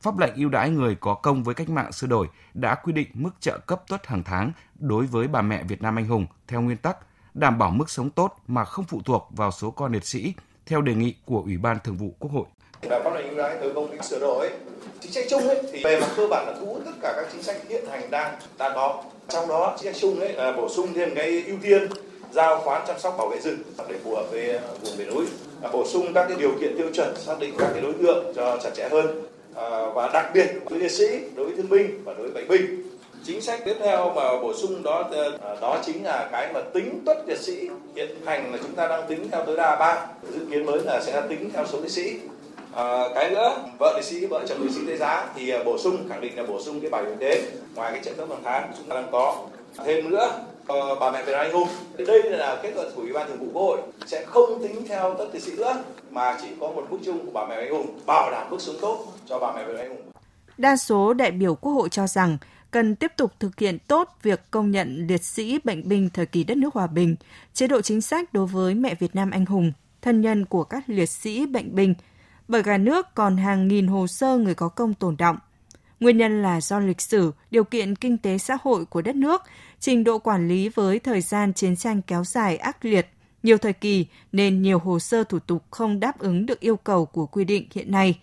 pháp 0.00 0.18
lệnh 0.18 0.34
ưu 0.34 0.48
đãi 0.48 0.70
người 0.70 0.94
có 0.94 1.14
công 1.14 1.42
với 1.42 1.54
cách 1.54 1.68
mạng 1.68 1.92
sửa 1.92 2.06
đổi 2.06 2.28
đã 2.54 2.74
quy 2.74 2.92
định 2.92 3.08
mức 3.14 3.30
trợ 3.40 3.58
cấp 3.58 3.82
tuất 3.88 4.06
hàng 4.06 4.22
tháng 4.24 4.52
đối 4.78 5.06
với 5.06 5.28
bà 5.28 5.42
mẹ 5.42 5.62
Việt 5.62 5.82
Nam 5.82 5.98
anh 5.98 6.06
hùng 6.06 6.26
theo 6.48 6.60
nguyên 6.60 6.76
tắc 6.76 6.96
đảm 7.34 7.58
bảo 7.58 7.70
mức 7.70 7.90
sống 7.90 8.10
tốt 8.10 8.36
mà 8.46 8.64
không 8.64 8.84
phụ 8.84 9.00
thuộc 9.04 9.28
vào 9.30 9.50
số 9.50 9.70
con 9.70 9.92
liệt 9.92 10.04
sĩ 10.04 10.34
theo 10.66 10.82
đề 10.82 10.94
nghị 10.94 11.14
của 11.24 11.42
Ủy 11.42 11.58
ban 11.58 11.78
Thường 11.84 11.96
vụ 11.96 12.14
Quốc 12.18 12.32
hội. 12.32 12.44
Và 12.82 13.00
pháp 13.04 13.14
lệnh 13.14 13.28
ưu 13.28 13.38
đãi 13.38 13.58
người 13.60 13.72
công 13.74 14.02
sửa 14.02 14.20
đổi 14.20 14.50
chính 15.00 15.12
sách 15.12 15.24
chung 15.28 15.48
ấy 15.48 15.56
thì 15.72 15.84
về 15.84 16.00
mặt 16.00 16.08
cơ 16.16 16.26
bản 16.26 16.46
là 16.46 16.54
thu 16.60 16.66
hút 16.66 16.82
tất 16.84 16.92
cả 17.02 17.12
các 17.16 17.26
chính 17.32 17.42
sách 17.42 17.56
hiện 17.68 17.84
hành 17.90 18.10
đang 18.10 18.36
đang 18.58 18.72
có. 18.74 19.02
Trong 19.28 19.48
đó 19.48 19.76
chính 19.78 19.92
sách 19.92 20.00
chung 20.00 20.20
ấy 20.20 20.32
là 20.32 20.52
bổ 20.52 20.68
sung 20.68 20.88
thêm 20.94 21.14
cái 21.14 21.44
ưu 21.46 21.56
tiên 21.62 21.88
giao 22.32 22.60
khoán 22.60 22.82
chăm 22.86 22.98
sóc 22.98 23.14
bảo 23.18 23.28
vệ 23.28 23.38
rừng 23.40 23.58
để 23.88 23.94
phù 24.04 24.14
hợp 24.14 24.24
với 24.30 24.50
à, 24.50 24.60
vùng 24.82 24.98
miền 24.98 25.14
núi. 25.14 25.24
Bổ 25.72 25.86
sung 25.86 26.14
các 26.14 26.26
cái 26.28 26.36
điều 26.40 26.50
kiện 26.60 26.78
tiêu 26.78 26.86
chuẩn 26.94 27.14
xác 27.16 27.34
định 27.40 27.54
các 27.58 27.68
cái 27.72 27.82
đối 27.82 27.92
tượng 27.92 28.32
cho 28.36 28.58
chặt 28.62 28.70
chẽ 28.76 28.88
hơn. 28.88 29.22
À, 29.54 29.86
và 29.94 30.10
đặc 30.12 30.30
biệt 30.34 30.46
với 30.64 30.78
liệt 30.78 30.90
sĩ 30.90 31.06
đối 31.34 31.46
với 31.46 31.56
thương 31.56 31.68
binh 31.68 32.02
và 32.04 32.14
đối 32.14 32.28
với 32.28 32.34
bệnh 32.34 32.48
binh. 32.48 32.82
Chính 33.24 33.40
sách 33.40 33.60
tiếp 33.64 33.76
theo 33.80 34.12
mà 34.16 34.40
bổ 34.42 34.54
sung 34.54 34.82
đó 34.82 35.10
à, 35.42 35.54
đó 35.60 35.78
chính 35.86 36.04
là 36.04 36.28
cái 36.32 36.52
mà 36.54 36.60
tính 36.74 37.02
tuất 37.06 37.18
liệt 37.26 37.38
sĩ 37.38 37.68
hiện 37.94 38.16
hành 38.24 38.52
là 38.52 38.58
chúng 38.62 38.74
ta 38.74 38.88
đang 38.88 39.06
tính 39.08 39.28
theo 39.32 39.44
tối 39.46 39.56
đa 39.56 39.76
ba. 39.76 40.06
Dự 40.34 40.40
kiến 40.50 40.66
mới 40.66 40.80
là 40.84 41.00
sẽ 41.06 41.22
tính 41.28 41.50
theo 41.54 41.66
số 41.66 41.80
liệt 41.80 41.90
sĩ 41.90 42.14
à, 42.76 43.08
cái 43.14 43.30
nữa 43.30 43.64
vợ 43.78 43.92
liệt 43.96 44.04
sĩ 44.04 44.26
vợ 44.26 44.44
chồng 44.48 44.62
liệt 44.62 44.70
sĩ 44.72 44.80
tây 44.86 44.96
giá 44.96 45.28
thì 45.34 45.48
ờ, 45.50 45.64
bổ 45.64 45.78
sung 45.78 46.08
khẳng 46.08 46.20
định 46.20 46.36
là 46.36 46.42
bổ 46.48 46.62
sung 46.62 46.80
cái 46.80 46.90
bảo 46.90 47.02
hiểm 47.02 47.10
y 47.10 47.16
tế 47.20 47.42
ngoài 47.74 47.92
cái 47.92 48.02
trợ 48.04 48.12
cấp 48.14 48.28
hàng 48.28 48.40
tháng 48.44 48.72
chúng 48.76 48.88
ta 48.88 48.94
đang 48.94 49.08
có. 49.12 49.46
Thêm 49.84 50.10
nữa 50.10 50.44
ờ, 50.66 50.94
bà 51.00 51.10
mẹ 51.10 51.24
Việt 51.24 51.32
Nam 51.32 51.40
anh 51.40 51.52
hùng. 51.52 51.68
Đây 52.06 52.22
là 52.30 52.60
kết 52.62 52.72
luận 52.74 52.92
của 52.96 53.02
ủy 53.02 53.12
ban 53.12 53.28
thường 53.28 53.38
vụ 53.38 53.46
quốc 53.52 53.62
hội 53.62 53.80
sẽ 54.06 54.24
không 54.26 54.62
tính 54.62 54.86
theo 54.88 55.14
tất 55.18 55.26
liệt 55.32 55.42
sĩ 55.42 55.52
nữa 55.56 55.84
mà 56.10 56.38
chỉ 56.42 56.48
có 56.60 56.66
một 56.68 56.86
mức 56.90 56.98
chung 57.04 57.26
của 57.26 57.32
bà 57.32 57.46
mẹ 57.46 57.54
anh 57.54 57.70
hùng 57.70 57.98
bảo 58.06 58.30
đảm 58.30 58.46
mức 58.50 58.60
sống 58.60 58.76
tốt 58.80 59.06
cho 59.28 59.38
bà 59.38 59.52
mẹ 59.52 59.64
Việt 59.64 59.72
Nam 59.76 59.82
anh 59.82 59.88
hùng. 59.88 60.12
Đa 60.58 60.76
số 60.76 61.12
đại 61.12 61.30
biểu 61.30 61.54
quốc 61.54 61.72
hội 61.72 61.88
cho 61.88 62.06
rằng 62.06 62.38
cần 62.70 62.96
tiếp 62.96 63.12
tục 63.16 63.32
thực 63.40 63.58
hiện 63.58 63.78
tốt 63.88 64.08
việc 64.22 64.40
công 64.50 64.70
nhận 64.70 65.06
liệt 65.06 65.24
sĩ 65.24 65.58
bệnh 65.64 65.88
binh 65.88 66.10
thời 66.14 66.26
kỳ 66.26 66.44
đất 66.44 66.56
nước 66.56 66.74
hòa 66.74 66.86
bình, 66.86 67.16
chế 67.54 67.66
độ 67.66 67.80
chính 67.80 68.00
sách 68.00 68.32
đối 68.32 68.46
với 68.46 68.74
mẹ 68.74 68.94
Việt 68.94 69.14
Nam 69.14 69.30
anh 69.30 69.46
hùng, 69.46 69.72
thân 70.02 70.20
nhân 70.20 70.44
của 70.44 70.64
các 70.64 70.82
liệt 70.86 71.10
sĩ 71.10 71.46
bệnh 71.46 71.74
binh, 71.74 71.94
bởi 72.48 72.62
cả 72.62 72.78
nước 72.78 73.06
còn 73.14 73.36
hàng 73.36 73.68
nghìn 73.68 73.86
hồ 73.86 74.06
sơ 74.06 74.38
người 74.38 74.54
có 74.54 74.68
công 74.68 74.94
tồn 74.94 75.16
động. 75.16 75.38
Nguyên 76.00 76.16
nhân 76.16 76.42
là 76.42 76.60
do 76.60 76.78
lịch 76.78 77.00
sử, 77.00 77.32
điều 77.50 77.64
kiện 77.64 77.96
kinh 77.96 78.18
tế 78.18 78.38
xã 78.38 78.58
hội 78.62 78.84
của 78.84 79.02
đất 79.02 79.16
nước, 79.16 79.42
trình 79.80 80.04
độ 80.04 80.18
quản 80.18 80.48
lý 80.48 80.68
với 80.68 80.98
thời 80.98 81.20
gian 81.20 81.52
chiến 81.52 81.76
tranh 81.76 82.02
kéo 82.02 82.24
dài 82.24 82.56
ác 82.56 82.84
liệt, 82.84 83.08
nhiều 83.42 83.58
thời 83.58 83.72
kỳ 83.72 84.06
nên 84.32 84.62
nhiều 84.62 84.78
hồ 84.78 84.98
sơ 84.98 85.24
thủ 85.24 85.38
tục 85.38 85.64
không 85.70 86.00
đáp 86.00 86.18
ứng 86.18 86.46
được 86.46 86.60
yêu 86.60 86.76
cầu 86.76 87.06
của 87.06 87.26
quy 87.26 87.44
định 87.44 87.68
hiện 87.74 87.90
nay. 87.90 88.18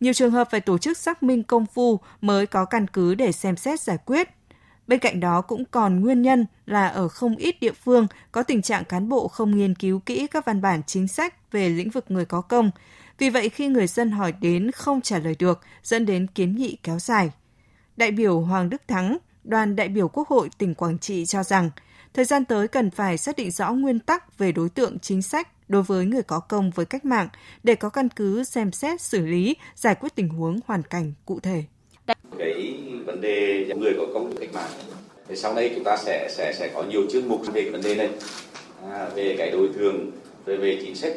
Nhiều 0.00 0.12
trường 0.12 0.30
hợp 0.30 0.48
phải 0.50 0.60
tổ 0.60 0.78
chức 0.78 0.98
xác 0.98 1.22
minh 1.22 1.42
công 1.42 1.66
phu 1.66 2.00
mới 2.20 2.46
có 2.46 2.64
căn 2.64 2.86
cứ 2.86 3.14
để 3.14 3.32
xem 3.32 3.56
xét 3.56 3.80
giải 3.80 3.98
quyết. 4.06 4.28
Bên 4.86 4.98
cạnh 4.98 5.20
đó 5.20 5.40
cũng 5.40 5.64
còn 5.70 6.00
nguyên 6.00 6.22
nhân 6.22 6.46
là 6.66 6.88
ở 6.88 7.08
không 7.08 7.36
ít 7.36 7.60
địa 7.60 7.72
phương 7.72 8.06
có 8.32 8.42
tình 8.42 8.62
trạng 8.62 8.84
cán 8.84 9.08
bộ 9.08 9.28
không 9.28 9.56
nghiên 9.56 9.74
cứu 9.74 9.98
kỹ 9.98 10.26
các 10.26 10.44
văn 10.44 10.60
bản 10.60 10.82
chính 10.86 11.08
sách 11.08 11.52
về 11.52 11.68
lĩnh 11.68 11.90
vực 11.90 12.04
người 12.08 12.24
có 12.24 12.40
công, 12.40 12.70
vì 13.18 13.30
vậy 13.30 13.48
khi 13.48 13.66
người 13.66 13.86
dân 13.86 14.10
hỏi 14.10 14.32
đến 14.40 14.70
không 14.70 15.00
trả 15.00 15.18
lời 15.18 15.36
được, 15.38 15.60
dẫn 15.82 16.06
đến 16.06 16.26
kiến 16.34 16.56
nghị 16.56 16.76
kéo 16.82 16.98
dài. 16.98 17.30
Đại 17.96 18.10
biểu 18.10 18.40
Hoàng 18.40 18.70
Đức 18.70 18.82
Thắng, 18.88 19.18
đoàn 19.44 19.76
đại 19.76 19.88
biểu 19.88 20.08
Quốc 20.08 20.28
hội 20.28 20.48
tỉnh 20.58 20.74
Quảng 20.74 20.98
Trị 20.98 21.26
cho 21.26 21.42
rằng, 21.42 21.70
thời 22.14 22.24
gian 22.24 22.44
tới 22.44 22.68
cần 22.68 22.90
phải 22.90 23.18
xác 23.18 23.36
định 23.36 23.50
rõ 23.50 23.72
nguyên 23.72 23.98
tắc 23.98 24.38
về 24.38 24.52
đối 24.52 24.68
tượng 24.68 24.98
chính 24.98 25.22
sách 25.22 25.48
đối 25.68 25.82
với 25.82 26.04
người 26.04 26.22
có 26.22 26.40
công 26.40 26.70
với 26.70 26.86
cách 26.86 27.04
mạng 27.04 27.28
để 27.62 27.74
có 27.74 27.88
căn 27.88 28.08
cứ 28.08 28.44
xem 28.44 28.72
xét 28.72 29.00
xử 29.00 29.26
lý, 29.26 29.56
giải 29.74 29.94
quyết 29.94 30.14
tình 30.14 30.28
huống 30.28 30.60
hoàn 30.66 30.82
cảnh 30.82 31.12
cụ 31.24 31.40
thể. 31.40 31.64
Cái 32.38 32.78
vấn 33.06 33.20
đề 33.20 33.64
người 33.76 33.92
có 33.98 34.06
công 34.14 34.30
với 34.30 34.46
cách 34.46 34.54
mạng 34.54 34.70
thì 35.28 35.36
sau 35.36 35.54
đây 35.54 35.72
chúng 35.74 35.84
ta 35.84 35.96
sẽ 35.96 36.28
sẽ 36.30 36.52
sẽ 36.58 36.70
có 36.74 36.82
nhiều 36.82 37.02
chương 37.10 37.28
mục 37.28 37.40
về 37.52 37.70
vấn 37.70 37.82
đề 37.82 37.94
này 37.94 38.10
à, 38.90 39.08
về 39.14 39.34
cái 39.38 39.50
đối 39.50 39.68
tượng 39.68 40.10
về 40.44 40.56
về 40.56 40.78
chính 40.82 40.96
sách 40.96 41.12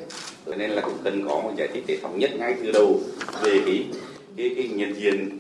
cho 0.46 0.56
nên 0.56 0.70
là 0.70 0.82
cũng 0.82 0.98
cần 1.04 1.26
có 1.28 1.42
một 1.42 1.52
giải 1.58 1.68
thích 1.74 1.84
để 1.88 1.98
thống 2.02 2.20
nhất 2.20 2.32
ngay 2.40 2.56
từ 2.64 2.72
đầu 2.72 3.00
về 3.44 3.62
cái 3.66 3.86
cái 4.38 4.52
cái 4.56 4.70
nhận 4.74 4.96
diện, 4.96 5.40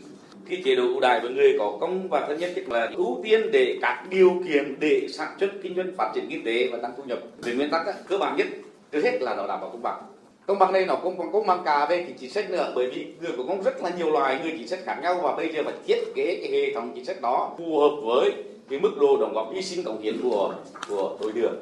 cái 0.50 0.62
chế 0.66 0.76
độ 0.76 0.84
ưu 0.84 1.00
đãi 1.00 1.20
với 1.20 1.30
người 1.30 1.56
có 1.60 1.78
công 1.82 2.10
và 2.10 2.26
thân 2.28 2.40
nhất 2.40 2.52
tức 2.56 2.70
là 2.70 2.92
ưu 2.96 3.20
tiên 3.24 3.52
để 3.52 3.78
các 3.82 4.06
điều 4.10 4.32
kiện 4.48 4.76
để 4.80 5.08
sản 5.10 5.36
xuất 5.40 5.50
kinh 5.64 5.76
doanh 5.76 5.92
phát 5.98 6.12
triển 6.16 6.26
kinh 6.30 6.46
tế 6.46 6.70
và 6.72 6.78
tăng 6.78 6.92
thu 6.98 7.04
nhập. 7.04 7.20
Về 7.38 7.54
nguyên 7.54 7.70
tắc 7.70 7.86
cơ 8.08 8.18
bản 8.18 8.38
nhất, 8.38 8.48
trước 8.92 9.02
hết 9.04 9.22
là 9.22 9.36
nó 9.36 9.48
đảm 9.48 9.62
bảo 9.62 9.70
công 9.70 9.82
bằng. 9.82 10.02
Công 10.48 10.60
bằng 10.60 10.74
đây 10.74 10.86
nó 10.86 10.96
cũng 10.96 11.18
còn 11.18 11.32
công 11.32 11.48
bằng 11.48 11.62
cả 11.66 11.88
về 11.90 11.98
cái 12.04 12.14
chính 12.20 12.30
sách 12.30 12.52
nữa, 12.52 12.72
bởi 12.76 12.92
vì 12.96 13.08
người 13.22 13.32
có 13.38 13.44
công 13.48 13.64
rất 13.64 13.84
là 13.84 13.92
nhiều 13.98 14.12
loài 14.12 14.40
người 14.44 14.52
chính 14.58 14.68
sách 14.68 14.80
khác 14.86 15.00
nhau 15.04 15.20
và 15.24 15.36
bây 15.36 15.54
giờ 15.54 15.62
phải 15.66 15.74
thiết 15.88 16.00
kế 16.16 16.40
cái 16.42 16.52
hệ 16.52 16.74
thống 16.74 16.92
chính 16.96 17.06
sách 17.06 17.22
đó 17.22 17.56
phù 17.58 17.80
hợp 17.80 17.96
với 18.04 18.32
cái 18.70 18.80
mức 18.80 18.92
độ 19.00 19.18
đóng 19.22 19.34
góp 19.34 19.52
hy 19.54 19.62
sinh 19.62 19.84
cống 19.84 20.02
hiến 20.02 20.18
của 20.24 20.54
của 20.90 21.18
đối 21.22 21.32
tượng 21.32 21.56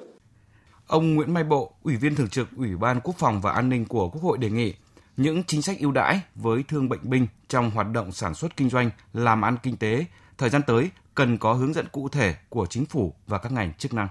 Ông 0.88 1.16
Nguyễn 1.16 1.34
Mai 1.34 1.44
Bộ, 1.44 1.72
Ủy 1.84 1.96
viên 1.96 2.16
Thường 2.16 2.30
trực 2.30 2.48
Ủy 2.58 2.76
ban 2.76 3.00
Quốc 3.04 3.16
phòng 3.18 3.42
và 3.42 3.52
An 3.52 3.70
ninh 3.70 3.86
của 3.86 4.10
Quốc 4.10 4.22
hội 4.22 4.38
đề 4.38 4.50
nghị 4.50 4.74
những 5.18 5.44
chính 5.44 5.62
sách 5.62 5.80
ưu 5.80 5.92
đãi 5.92 6.22
với 6.36 6.64
thương 6.68 6.90
bệnh 6.90 7.10
binh 7.10 7.28
trong 7.48 7.72
hoạt 7.72 7.88
động 7.94 8.12
sản 8.12 8.34
xuất 8.34 8.58
kinh 8.58 8.70
doanh, 8.70 8.90
làm 9.14 9.46
ăn 9.46 9.58
kinh 9.64 9.78
tế, 9.78 10.06
thời 10.38 10.50
gian 10.50 10.62
tới 10.68 10.90
cần 11.16 11.38
có 11.38 11.54
hướng 11.54 11.74
dẫn 11.74 11.86
cụ 11.92 12.10
thể 12.10 12.36
của 12.50 12.66
chính 12.66 12.86
phủ 12.86 13.14
và 13.28 13.38
các 13.38 13.52
ngành 13.52 13.74
chức 13.74 13.94
năng. 13.94 14.08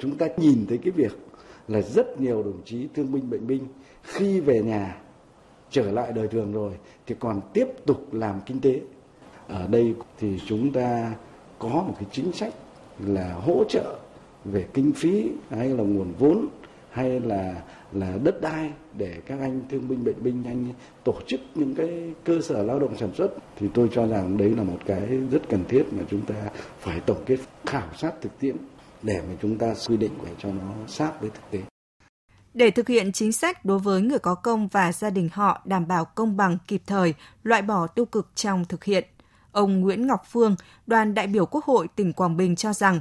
Chúng 0.00 0.18
ta 0.18 0.26
nhìn 0.36 0.66
thấy 0.68 0.78
cái 0.78 0.90
việc 0.90 1.12
là 1.68 1.80
rất 1.80 2.20
nhiều 2.20 2.42
đồng 2.42 2.62
chí 2.64 2.88
thương 2.94 3.12
binh 3.12 3.30
bệnh 3.30 3.46
binh 3.46 3.66
khi 4.02 4.40
về 4.40 4.62
nhà 4.62 4.96
trở 5.70 5.92
lại 5.92 6.12
đời 6.12 6.28
thường 6.28 6.52
rồi 6.52 6.72
thì 7.06 7.14
còn 7.20 7.40
tiếp 7.54 7.66
tục 7.86 8.14
làm 8.14 8.40
kinh 8.46 8.60
tế. 8.60 8.80
Ở 9.48 9.66
đây 9.66 9.94
thì 10.18 10.40
chúng 10.46 10.72
ta 10.72 11.14
có 11.58 11.68
một 11.68 11.94
cái 11.98 12.08
chính 12.12 12.32
sách 12.32 12.54
là 12.98 13.34
hỗ 13.34 13.64
trợ 13.68 13.98
về 14.44 14.66
kinh 14.74 14.92
phí 14.92 15.30
hay 15.50 15.68
là 15.68 15.82
nguồn 15.82 16.12
vốn 16.18 16.48
hay 16.90 17.20
là 17.20 17.62
là 17.92 18.18
đất 18.24 18.40
đai 18.40 18.70
để 18.98 19.20
các 19.26 19.40
anh 19.40 19.62
thương 19.70 19.88
binh 19.88 20.04
bệnh 20.04 20.22
binh 20.22 20.44
anh 20.44 20.72
tổ 21.04 21.14
chức 21.26 21.40
những 21.54 21.74
cái 21.74 22.14
cơ 22.24 22.40
sở 22.40 22.62
lao 22.62 22.78
động 22.78 22.96
sản 22.96 23.10
xuất 23.14 23.28
thì 23.56 23.66
tôi 23.74 23.88
cho 23.94 24.06
rằng 24.06 24.36
đấy 24.36 24.50
là 24.56 24.62
một 24.62 24.78
cái 24.86 25.06
rất 25.30 25.48
cần 25.48 25.64
thiết 25.68 25.84
mà 25.92 26.02
chúng 26.10 26.20
ta 26.26 26.34
phải 26.80 27.00
tổng 27.00 27.24
kết 27.26 27.38
khảo 27.66 27.88
sát 27.96 28.12
thực 28.20 28.38
tiễn 28.40 28.56
để 29.02 29.22
mà 29.28 29.34
chúng 29.42 29.58
ta 29.58 29.74
quy 29.88 29.96
định 29.96 30.12
để 30.24 30.30
cho 30.38 30.48
nó 30.48 30.72
sát 30.88 31.12
với 31.20 31.30
thực 31.30 31.50
tế. 31.50 31.60
Để 32.54 32.70
thực 32.70 32.88
hiện 32.88 33.12
chính 33.12 33.32
sách 33.32 33.64
đối 33.64 33.78
với 33.78 34.02
người 34.02 34.18
có 34.18 34.34
công 34.34 34.68
và 34.68 34.92
gia 34.92 35.10
đình 35.10 35.28
họ 35.32 35.62
đảm 35.64 35.88
bảo 35.88 36.04
công 36.04 36.36
bằng 36.36 36.58
kịp 36.68 36.82
thời, 36.86 37.14
loại 37.42 37.62
bỏ 37.62 37.86
tiêu 37.86 38.04
cực 38.04 38.28
trong 38.34 38.64
thực 38.64 38.84
hiện, 38.84 39.04
ông 39.52 39.80
Nguyễn 39.80 40.06
Ngọc 40.06 40.22
Phương, 40.30 40.56
đoàn 40.86 41.14
đại 41.14 41.26
biểu 41.26 41.46
Quốc 41.46 41.64
hội 41.64 41.88
tỉnh 41.96 42.12
Quảng 42.12 42.36
Bình 42.36 42.56
cho 42.56 42.72
rằng 42.72 43.00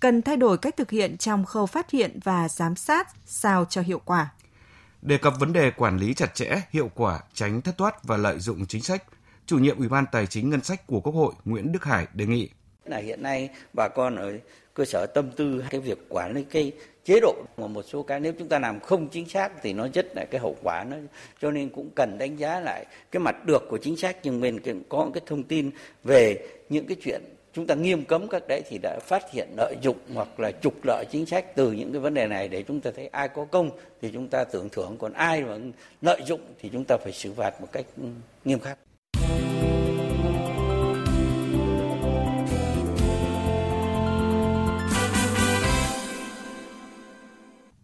cần 0.00 0.22
thay 0.22 0.36
đổi 0.36 0.58
cách 0.58 0.76
thực 0.76 0.90
hiện 0.90 1.16
trong 1.16 1.44
khâu 1.44 1.66
phát 1.66 1.90
hiện 1.90 2.18
và 2.24 2.48
giám 2.48 2.76
sát 2.76 3.08
sao 3.24 3.64
cho 3.64 3.80
hiệu 3.80 4.00
quả. 4.04 4.32
Đề 5.02 5.18
cập 5.18 5.34
vấn 5.40 5.52
đề 5.52 5.70
quản 5.70 5.98
lý 5.98 6.14
chặt 6.14 6.34
chẽ, 6.34 6.60
hiệu 6.70 6.90
quả, 6.94 7.20
tránh 7.34 7.60
thất 7.60 7.78
thoát 7.78 8.04
và 8.04 8.16
lợi 8.16 8.38
dụng 8.38 8.66
chính 8.66 8.82
sách, 8.82 9.04
chủ 9.46 9.58
nhiệm 9.58 9.78
Ủy 9.78 9.88
ban 9.88 10.04
Tài 10.12 10.26
chính 10.26 10.50
Ngân 10.50 10.62
sách 10.62 10.86
của 10.86 11.00
Quốc 11.00 11.14
hội 11.14 11.32
Nguyễn 11.44 11.72
Đức 11.72 11.84
Hải 11.84 12.06
đề 12.14 12.26
nghị 12.26 12.48
là 12.88 12.98
hiện 12.98 13.22
nay 13.22 13.48
bà 13.72 13.88
con 13.88 14.16
ở 14.16 14.32
cơ 14.74 14.84
sở 14.84 15.06
tâm 15.06 15.30
tư 15.36 15.64
cái 15.70 15.80
việc 15.80 15.98
quản 16.08 16.32
lý 16.34 16.44
cái 16.50 16.72
chế 17.04 17.20
độ 17.20 17.34
mà 17.56 17.66
một 17.66 17.82
số 17.82 18.02
cái 18.02 18.20
nếu 18.20 18.32
chúng 18.38 18.48
ta 18.48 18.58
làm 18.58 18.80
không 18.80 19.08
chính 19.08 19.28
xác 19.28 19.52
thì 19.62 19.72
nó 19.72 19.88
rất 19.94 20.06
là 20.16 20.24
cái 20.30 20.40
hậu 20.40 20.56
quả 20.62 20.84
nó 20.84 20.96
cho 21.40 21.50
nên 21.50 21.68
cũng 21.68 21.90
cần 21.96 22.18
đánh 22.18 22.36
giá 22.36 22.60
lại 22.60 22.86
cái 23.10 23.20
mặt 23.20 23.44
được 23.44 23.62
của 23.70 23.78
chính 23.78 23.96
sách 23.96 24.16
nhưng 24.22 24.40
mình 24.40 24.84
có 24.88 25.10
cái 25.14 25.22
thông 25.26 25.42
tin 25.42 25.70
về 26.04 26.48
những 26.68 26.86
cái 26.86 26.96
chuyện 27.04 27.22
chúng 27.58 27.66
ta 27.66 27.74
nghiêm 27.74 28.04
cấm 28.04 28.28
các 28.28 28.48
đấy 28.48 28.62
thì 28.68 28.78
đã 28.82 28.98
phát 29.02 29.32
hiện 29.32 29.48
lợi 29.56 29.76
dụng 29.82 29.96
hoặc 30.14 30.40
là 30.40 30.52
trục 30.52 30.74
lợi 30.84 31.04
chính 31.10 31.26
sách 31.26 31.56
từ 31.56 31.72
những 31.72 31.92
cái 31.92 32.00
vấn 32.00 32.14
đề 32.14 32.26
này 32.26 32.48
để 32.48 32.62
chúng 32.62 32.80
ta 32.80 32.90
thấy 32.96 33.06
ai 33.06 33.28
có 33.28 33.44
công 33.44 33.70
thì 34.02 34.10
chúng 34.12 34.28
ta 34.28 34.44
tưởng 34.44 34.68
thưởng 34.68 34.96
còn 34.98 35.12
ai 35.12 35.42
mà 35.42 35.56
lợi 36.02 36.20
dụng 36.26 36.40
thì 36.60 36.70
chúng 36.72 36.84
ta 36.84 36.96
phải 36.96 37.12
xử 37.12 37.32
phạt 37.32 37.60
một 37.60 37.66
cách 37.72 37.84
nghiêm 38.44 38.58
khắc. 38.58 38.78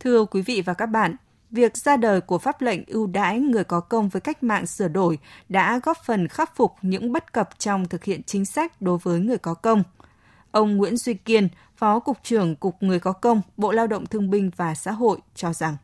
Thưa 0.01 0.25
quý 0.25 0.43
vị 0.43 0.63
và 0.67 0.75
các 0.75 0.87
bạn, 0.87 1.17
việc 1.55 1.77
ra 1.77 1.97
đời 1.97 2.21
của 2.21 2.39
pháp 2.39 2.63
lệnh 2.63 2.81
ưu 2.87 3.07
đãi 3.07 3.41
người 3.41 3.65
có 3.65 3.81
công 3.81 4.09
với 4.09 4.21
cách 4.21 4.43
mạng 4.43 4.67
sửa 4.67 4.89
đổi 4.89 5.19
đã 5.49 5.81
góp 5.83 5.99
phần 6.05 6.29
khắc 6.29 6.57
phục 6.57 6.73
những 6.83 7.13
bất 7.13 7.33
cập 7.33 7.51
trong 7.59 7.89
thực 7.89 8.05
hiện 8.05 8.23
chính 8.23 8.45
sách 8.45 8.83
đối 8.83 8.99
với 8.99 9.21
người 9.21 9.39
có 9.39 9.55
công. 9.55 9.83
Ông 10.51 10.77
Nguyễn 10.77 10.97
Duy 10.97 11.15
Kiên, 11.15 11.49
Phó 11.77 12.01
Cục 12.01 12.19
trưởng 12.23 12.57
Cục 12.57 12.83
Người 12.83 13.01
có 13.01 13.13
công, 13.13 13.41
Bộ 13.57 13.73
Lao 13.73 13.87
động 13.87 14.07
Thương 14.07 14.31
binh 14.31 14.51
và 14.57 14.75
Xã 14.75 14.93
hội 14.93 15.19
cho 15.35 15.53
rằng. 15.53 15.77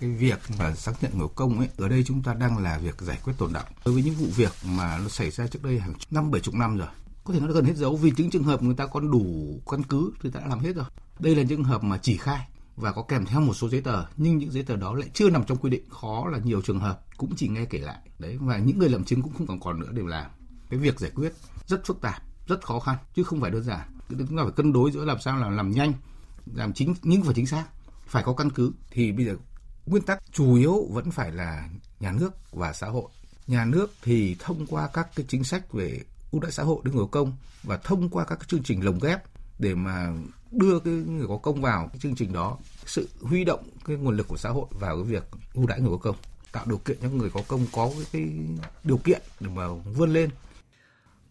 Cái 0.00 0.10
việc 0.10 0.38
mà 0.58 0.74
xác 0.74 0.92
nhận 1.00 1.18
người 1.18 1.28
công 1.34 1.58
ấy 1.58 1.68
ở 1.78 1.88
đây 1.88 2.04
chúng 2.06 2.22
ta 2.22 2.34
đang 2.34 2.58
là 2.58 2.78
việc 2.78 3.00
giải 3.00 3.18
quyết 3.24 3.32
tồn 3.38 3.52
động 3.52 3.66
đối 3.84 3.94
với 3.94 4.02
những 4.02 4.14
vụ 4.14 4.26
việc 4.36 4.52
mà 4.64 4.98
nó 5.02 5.08
xảy 5.08 5.30
ra 5.30 5.46
trước 5.46 5.62
đây 5.62 5.78
hàng 5.78 5.94
năm 6.10 6.30
bảy 6.30 6.40
chục 6.40 6.54
năm 6.54 6.76
rồi 6.76 6.88
có 7.24 7.34
thể 7.34 7.40
nó 7.40 7.52
gần 7.52 7.64
hết 7.64 7.76
dấu. 7.76 7.96
Vì 7.96 8.12
những 8.16 8.30
trường 8.30 8.44
hợp 8.44 8.62
người 8.62 8.74
ta 8.74 8.86
còn 8.86 9.10
đủ 9.10 9.24
căn 9.70 9.82
cứ 9.82 10.12
thì 10.22 10.30
đã 10.34 10.40
làm 10.48 10.58
hết 10.58 10.72
rồi. 10.72 10.84
Đây 11.18 11.36
là 11.36 11.42
những 11.42 11.48
trường 11.48 11.64
hợp 11.64 11.82
mà 11.82 11.98
chỉ 12.02 12.16
khai 12.16 12.46
và 12.76 12.92
có 12.92 13.02
kèm 13.02 13.26
theo 13.26 13.40
một 13.40 13.54
số 13.54 13.68
giấy 13.68 13.80
tờ, 13.80 14.04
nhưng 14.16 14.38
những 14.38 14.52
giấy 14.52 14.62
tờ 14.62 14.76
đó 14.76 14.94
lại 14.94 15.10
chưa 15.14 15.30
nằm 15.30 15.44
trong 15.44 15.58
quy 15.58 15.70
định. 15.70 15.90
Khó 15.90 16.28
là 16.32 16.38
nhiều 16.38 16.62
trường 16.62 16.80
hợp 16.80 17.04
cũng 17.16 17.32
chỉ 17.36 17.48
nghe 17.48 17.64
kể 17.64 17.78
lại. 17.78 17.98
Đấy, 18.18 18.38
và 18.40 18.58
những 18.58 18.78
người 18.78 18.88
làm 18.88 19.04
chứng 19.04 19.22
cũng 19.22 19.32
không 19.34 19.46
còn 19.46 19.60
còn 19.60 19.80
nữa 19.80 19.90
để 19.92 20.02
làm. 20.06 20.30
Cái 20.70 20.80
việc 20.80 21.00
giải 21.00 21.10
quyết 21.14 21.32
rất 21.66 21.86
phức 21.86 22.00
tạp, 22.00 22.22
rất 22.46 22.64
khó 22.64 22.80
khăn, 22.80 22.96
chứ 23.14 23.24
không 23.24 23.40
phải 23.40 23.50
đơn 23.50 23.62
giản. 23.62 23.88
Chúng 24.08 24.36
ta 24.36 24.42
phải 24.42 24.52
cân 24.56 24.72
đối 24.72 24.92
giữa 24.92 25.04
làm 25.04 25.20
sao 25.20 25.38
là 25.38 25.50
làm 25.50 25.70
nhanh, 25.70 25.92
làm 26.54 26.72
chính, 26.72 26.94
nhưng 27.02 27.22
phải 27.22 27.34
chính 27.34 27.46
xác, 27.46 27.64
phải 28.06 28.22
có 28.22 28.32
căn 28.32 28.50
cứ. 28.50 28.72
Thì 28.90 29.12
bây 29.12 29.26
giờ 29.26 29.36
nguyên 29.86 30.02
tắc 30.02 30.22
chủ 30.32 30.54
yếu 30.54 30.86
vẫn 30.90 31.10
phải 31.10 31.32
là 31.32 31.68
nhà 32.00 32.12
nước 32.12 32.52
và 32.52 32.72
xã 32.72 32.86
hội. 32.86 33.08
Nhà 33.46 33.64
nước 33.64 33.94
thì 34.02 34.36
thông 34.38 34.66
qua 34.66 34.88
các 34.92 35.08
cái 35.16 35.26
chính 35.28 35.44
sách 35.44 35.72
về 35.72 36.00
ưu 36.30 36.40
đãi 36.40 36.52
xã 36.52 36.62
hội 36.62 36.80
đến 36.84 36.96
người 36.96 37.06
công, 37.10 37.36
và 37.62 37.76
thông 37.76 38.08
qua 38.08 38.24
các 38.24 38.36
cái 38.36 38.46
chương 38.48 38.62
trình 38.62 38.84
lồng 38.84 38.98
ghép 38.98 39.22
để 39.58 39.74
mà 39.74 40.12
đưa 40.54 40.78
cái 40.78 40.94
người 40.94 41.26
có 41.28 41.36
công 41.36 41.60
vào 41.60 41.88
cái 41.92 41.98
chương 42.00 42.14
trình 42.14 42.32
đó 42.32 42.56
sự 42.86 43.08
huy 43.22 43.44
động 43.44 43.64
cái 43.84 43.96
nguồn 43.96 44.16
lực 44.16 44.28
của 44.28 44.36
xã 44.36 44.50
hội 44.50 44.66
vào 44.70 44.96
cái 44.96 45.04
việc 45.04 45.24
ưu 45.54 45.66
đãi 45.66 45.80
người 45.80 45.90
có 45.90 45.96
công 45.96 46.16
tạo 46.52 46.64
điều 46.68 46.78
kiện 46.78 46.96
cho 47.02 47.08
người 47.08 47.30
có 47.30 47.40
công 47.48 47.66
có 47.72 47.90
cái, 47.96 48.04
cái 48.12 48.32
điều 48.84 48.96
kiện 48.96 49.22
để 49.40 49.48
mà 49.54 49.68
vươn 49.68 50.12
lên 50.12 50.30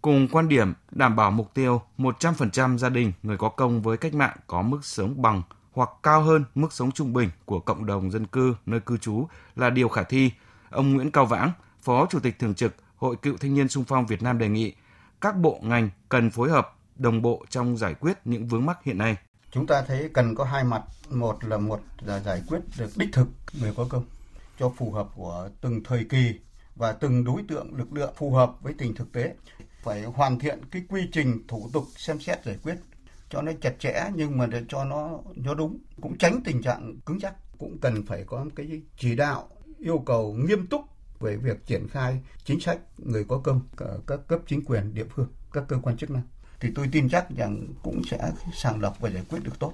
cùng 0.01 0.27
quan 0.31 0.49
điểm 0.49 0.73
đảm 0.91 1.15
bảo 1.15 1.31
mục 1.31 1.53
tiêu 1.53 1.81
100% 1.97 2.77
gia 2.77 2.89
đình 2.89 3.11
người 3.23 3.37
có 3.37 3.49
công 3.49 3.81
với 3.81 3.97
cách 3.97 4.13
mạng 4.13 4.37
có 4.47 4.61
mức 4.61 4.85
sống 4.85 5.21
bằng 5.21 5.41
hoặc 5.71 5.89
cao 6.03 6.21
hơn 6.21 6.43
mức 6.55 6.73
sống 6.73 6.91
trung 6.91 7.13
bình 7.13 7.29
của 7.45 7.59
cộng 7.59 7.85
đồng 7.85 8.11
dân 8.11 8.25
cư 8.25 8.55
nơi 8.65 8.79
cư 8.79 8.97
trú 8.97 9.27
là 9.55 9.69
điều 9.69 9.89
khả 9.89 10.03
thi. 10.03 10.31
Ông 10.69 10.93
Nguyễn 10.93 11.11
Cao 11.11 11.25
Vãng, 11.25 11.51
Phó 11.81 12.05
Chủ 12.09 12.19
tịch 12.19 12.39
Thường 12.39 12.55
trực 12.55 12.75
Hội 12.95 13.15
Cựu 13.15 13.37
Thanh 13.37 13.55
niên 13.55 13.67
Sung 13.67 13.83
phong 13.87 14.05
Việt 14.05 14.23
Nam 14.23 14.37
đề 14.37 14.49
nghị 14.49 14.73
các 15.21 15.37
bộ 15.37 15.59
ngành 15.61 15.89
cần 16.09 16.29
phối 16.29 16.49
hợp 16.49 16.75
đồng 16.95 17.21
bộ 17.21 17.45
trong 17.49 17.77
giải 17.77 17.93
quyết 17.93 18.17
những 18.25 18.47
vướng 18.47 18.65
mắc 18.65 18.83
hiện 18.83 18.97
nay? 18.97 19.17
Chúng 19.51 19.67
ta 19.67 19.81
thấy 19.81 20.09
cần 20.13 20.35
có 20.35 20.43
hai 20.43 20.63
mặt. 20.63 20.83
Một 21.09 21.43
là 21.43 21.57
một 21.57 21.79
là 22.01 22.19
giải 22.19 22.41
quyết 22.47 22.59
được 22.77 22.89
đích 22.97 23.09
thực 23.13 23.27
người 23.59 23.73
có 23.75 23.85
công 23.89 24.05
cho 24.59 24.69
phù 24.77 24.91
hợp 24.91 25.07
của 25.15 25.49
từng 25.61 25.83
thời 25.83 26.03
kỳ 26.03 26.39
và 26.75 26.91
từng 26.91 27.23
đối 27.23 27.43
tượng 27.47 27.75
lực 27.75 27.93
lượng 27.93 28.13
phù 28.17 28.31
hợp 28.31 28.51
với 28.61 28.73
tình 28.77 28.95
thực 28.95 29.11
tế. 29.11 29.35
Phải 29.83 30.03
hoàn 30.03 30.39
thiện 30.39 30.59
cái 30.71 30.81
quy 30.89 31.01
trình 31.11 31.47
thủ 31.47 31.69
tục 31.73 31.83
xem 31.95 32.19
xét 32.19 32.45
giải 32.45 32.57
quyết 32.63 32.75
cho 33.29 33.41
nó 33.41 33.51
chặt 33.61 33.79
chẽ 33.79 34.11
nhưng 34.15 34.37
mà 34.37 34.45
để 34.45 34.63
cho 34.69 34.83
nó 34.83 35.19
nó 35.35 35.53
đúng 35.53 35.77
cũng 36.01 36.17
tránh 36.17 36.41
tình 36.45 36.61
trạng 36.61 36.95
cứng 37.05 37.19
chắc 37.19 37.33
cũng 37.57 37.77
cần 37.81 38.05
phải 38.05 38.23
có 38.27 38.45
cái 38.55 38.81
chỉ 38.97 39.15
đạo, 39.15 39.49
yêu 39.79 40.03
cầu 40.05 40.33
nghiêm 40.33 40.67
túc 40.67 40.81
về 41.19 41.35
việc 41.35 41.65
triển 41.65 41.87
khai 41.89 42.19
chính 42.45 42.59
sách 42.59 42.79
người 42.97 43.23
có 43.23 43.37
công 43.37 43.61
ở 43.77 43.99
các 44.07 44.19
cấp 44.27 44.39
chính 44.47 44.65
quyền 44.65 44.93
địa 44.93 45.05
phương, 45.15 45.27
các 45.53 45.63
cơ 45.67 45.77
quan 45.83 45.97
chức 45.97 46.11
năng 46.11 46.23
thì 46.63 46.69
tôi 46.75 46.89
tin 46.91 47.09
chắc 47.09 47.25
rằng 47.37 47.67
cũng 47.83 48.01
sẽ 48.11 48.31
sàng 48.53 48.81
lọc 48.81 48.99
và 48.99 49.09
giải 49.09 49.23
quyết 49.29 49.39
được 49.43 49.59
tốt. 49.59 49.73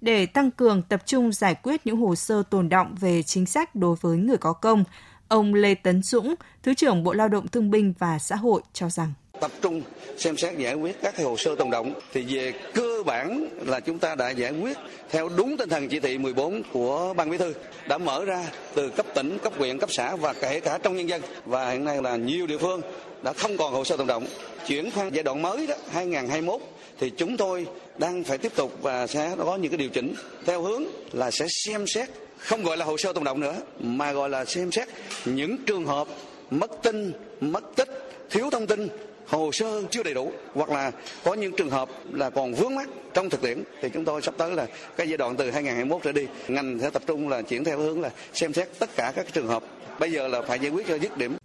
Để 0.00 0.26
tăng 0.26 0.50
cường 0.50 0.82
tập 0.82 1.02
trung 1.06 1.32
giải 1.32 1.54
quyết 1.54 1.86
những 1.86 1.96
hồ 1.96 2.14
sơ 2.14 2.42
tồn 2.50 2.68
động 2.68 2.94
về 3.00 3.22
chính 3.22 3.46
sách 3.46 3.74
đối 3.74 3.96
với 4.00 4.16
người 4.16 4.36
có 4.36 4.52
công, 4.52 4.84
ông 5.28 5.54
Lê 5.54 5.74
Tấn 5.74 6.02
Dũng, 6.02 6.34
Thứ 6.62 6.74
trưởng 6.74 7.04
Bộ 7.04 7.12
Lao 7.12 7.28
động 7.28 7.48
Thương 7.48 7.70
binh 7.70 7.94
và 7.98 8.18
Xã 8.18 8.36
hội 8.36 8.62
cho 8.72 8.90
rằng 8.90 9.12
tập 9.40 9.50
trung 9.62 9.82
xem 10.18 10.36
xét 10.36 10.58
giải 10.58 10.74
quyết 10.74 10.96
các 11.02 11.16
hồ 11.18 11.36
sơ 11.36 11.54
tồn 11.56 11.70
động. 11.70 11.94
Thì 12.12 12.24
về 12.36 12.52
cơ 12.74 13.02
bản 13.06 13.48
là 13.66 13.80
chúng 13.80 13.98
ta 13.98 14.14
đã 14.14 14.30
giải 14.30 14.52
quyết 14.52 14.76
theo 15.10 15.28
đúng 15.36 15.56
tinh 15.56 15.68
thần 15.68 15.88
chỉ 15.88 16.00
thị 16.00 16.18
14 16.18 16.62
của 16.72 17.14
ban 17.16 17.30
bí 17.30 17.38
thư 17.38 17.54
đã 17.88 17.98
mở 17.98 18.24
ra 18.24 18.44
từ 18.74 18.88
cấp 18.88 19.06
tỉnh, 19.14 19.38
cấp 19.38 19.52
huyện, 19.58 19.78
cấp 19.78 19.92
xã 19.92 20.16
và 20.16 20.32
kể 20.32 20.60
cả 20.60 20.78
trong 20.82 20.96
nhân 20.96 21.08
dân. 21.08 21.22
Và 21.44 21.70
hiện 21.70 21.84
nay 21.84 22.02
là 22.02 22.16
nhiều 22.16 22.46
địa 22.46 22.58
phương 22.58 22.80
đã 23.22 23.32
không 23.32 23.56
còn 23.56 23.72
hồ 23.72 23.84
sơ 23.84 23.96
tồn 23.96 24.06
động. 24.06 24.26
Chuyển 24.66 24.90
sang 24.90 25.14
giai 25.14 25.22
đoạn 25.22 25.42
mới 25.42 25.66
đó 25.66 25.74
2021 25.90 26.60
thì 26.98 27.10
chúng 27.10 27.36
tôi 27.36 27.66
đang 27.98 28.24
phải 28.24 28.38
tiếp 28.38 28.52
tục 28.56 28.72
và 28.82 29.06
sẽ 29.06 29.34
có 29.38 29.56
những 29.56 29.70
cái 29.70 29.78
điều 29.78 29.88
chỉnh 29.88 30.14
theo 30.46 30.62
hướng 30.62 30.84
là 31.12 31.30
sẽ 31.30 31.46
xem 31.48 31.86
xét 31.86 32.08
không 32.38 32.62
gọi 32.62 32.76
là 32.76 32.84
hồ 32.84 32.96
sơ 32.96 33.12
tồn 33.12 33.24
động 33.24 33.40
nữa 33.40 33.54
mà 33.80 34.12
gọi 34.12 34.30
là 34.30 34.44
xem 34.44 34.72
xét 34.72 34.88
những 35.24 35.56
trường 35.66 35.86
hợp 35.86 36.08
mất 36.50 36.70
tin 36.82 37.12
mất 37.40 37.64
tích 37.76 37.88
thiếu 38.30 38.50
thông 38.50 38.66
tin 38.66 38.88
hồ 39.28 39.52
sơ 39.52 39.82
chưa 39.90 40.02
đầy 40.02 40.14
đủ, 40.14 40.32
hoặc 40.54 40.70
là 40.70 40.92
có 41.24 41.34
những 41.34 41.56
trường 41.56 41.70
hợp 41.70 41.88
là 42.10 42.30
còn 42.30 42.54
vướng 42.54 42.74
mắt 42.74 42.88
trong 43.14 43.30
thực 43.30 43.42
tiễn, 43.42 43.62
thì 43.82 43.88
chúng 43.88 44.04
tôi 44.04 44.22
sắp 44.22 44.34
tới 44.38 44.54
là 44.54 44.66
cái 44.96 45.08
giai 45.08 45.16
đoạn 45.16 45.36
từ 45.36 45.50
2021 45.50 46.02
trở 46.04 46.12
đi, 46.12 46.26
ngành 46.48 46.78
sẽ 46.80 46.90
tập 46.90 47.02
trung 47.06 47.28
là 47.28 47.42
chuyển 47.42 47.64
theo 47.64 47.78
hướng 47.78 48.00
là 48.00 48.10
xem 48.32 48.52
xét 48.52 48.68
tất 48.78 48.90
cả 48.96 49.12
các 49.16 49.26
trường 49.32 49.48
hợp. 49.48 49.62
Bây 50.00 50.12
giờ 50.12 50.28
là 50.28 50.42
phải 50.48 50.58
giải 50.58 50.70
quyết 50.70 50.86
cho 50.88 50.94
dứt 50.98 51.16
điểm. 51.16 51.36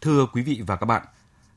Thưa 0.00 0.26
quý 0.32 0.42
vị 0.42 0.62
và 0.66 0.76
các 0.76 0.86
bạn, 0.86 1.02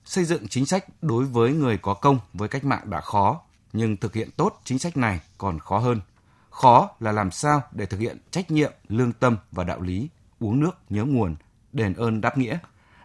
xây 0.05 0.25
dựng 0.25 0.47
chính 0.47 0.65
sách 0.65 0.85
đối 1.01 1.25
với 1.25 1.51
người 1.51 1.77
có 1.77 1.93
công 1.93 2.19
với 2.33 2.49
cách 2.49 2.63
mạng 2.63 2.89
đã 2.89 3.01
khó, 3.01 3.41
nhưng 3.73 3.97
thực 3.97 4.13
hiện 4.13 4.29
tốt 4.37 4.61
chính 4.63 4.79
sách 4.79 4.97
này 4.97 5.19
còn 5.37 5.59
khó 5.59 5.77
hơn. 5.77 6.01
Khó 6.49 6.89
là 6.99 7.11
làm 7.11 7.31
sao 7.31 7.61
để 7.71 7.85
thực 7.85 7.99
hiện 7.99 8.17
trách 8.31 8.51
nhiệm, 8.51 8.71
lương 8.87 9.13
tâm 9.13 9.37
và 9.51 9.63
đạo 9.63 9.81
lý, 9.81 10.09
uống 10.39 10.59
nước 10.59 10.71
nhớ 10.89 11.03
nguồn, 11.03 11.35
đền 11.73 11.93
ơn 11.93 12.21
đáp 12.21 12.37
nghĩa, 12.37 12.57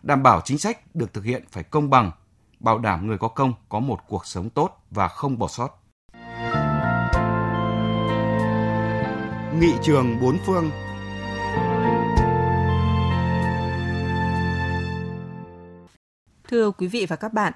đảm 0.02 0.22
bảo 0.22 0.40
chính 0.44 0.58
sách 0.58 0.96
được 0.96 1.12
thực 1.12 1.24
hiện 1.24 1.44
phải 1.50 1.64
công 1.64 1.90
bằng 1.90 2.10
bảo 2.66 2.78
đảm 2.78 3.06
người 3.06 3.18
có 3.18 3.28
công 3.28 3.52
có 3.68 3.80
một 3.80 4.00
cuộc 4.08 4.26
sống 4.26 4.50
tốt 4.50 4.82
và 4.90 5.08
không 5.08 5.38
bỏ 5.38 5.48
sót. 5.48 5.68
Nghị 9.60 9.72
trường 9.82 10.20
bốn 10.20 10.36
phương 10.46 10.70
Thưa 16.48 16.70
quý 16.70 16.86
vị 16.86 17.06
và 17.06 17.16
các 17.16 17.32
bạn, 17.32 17.52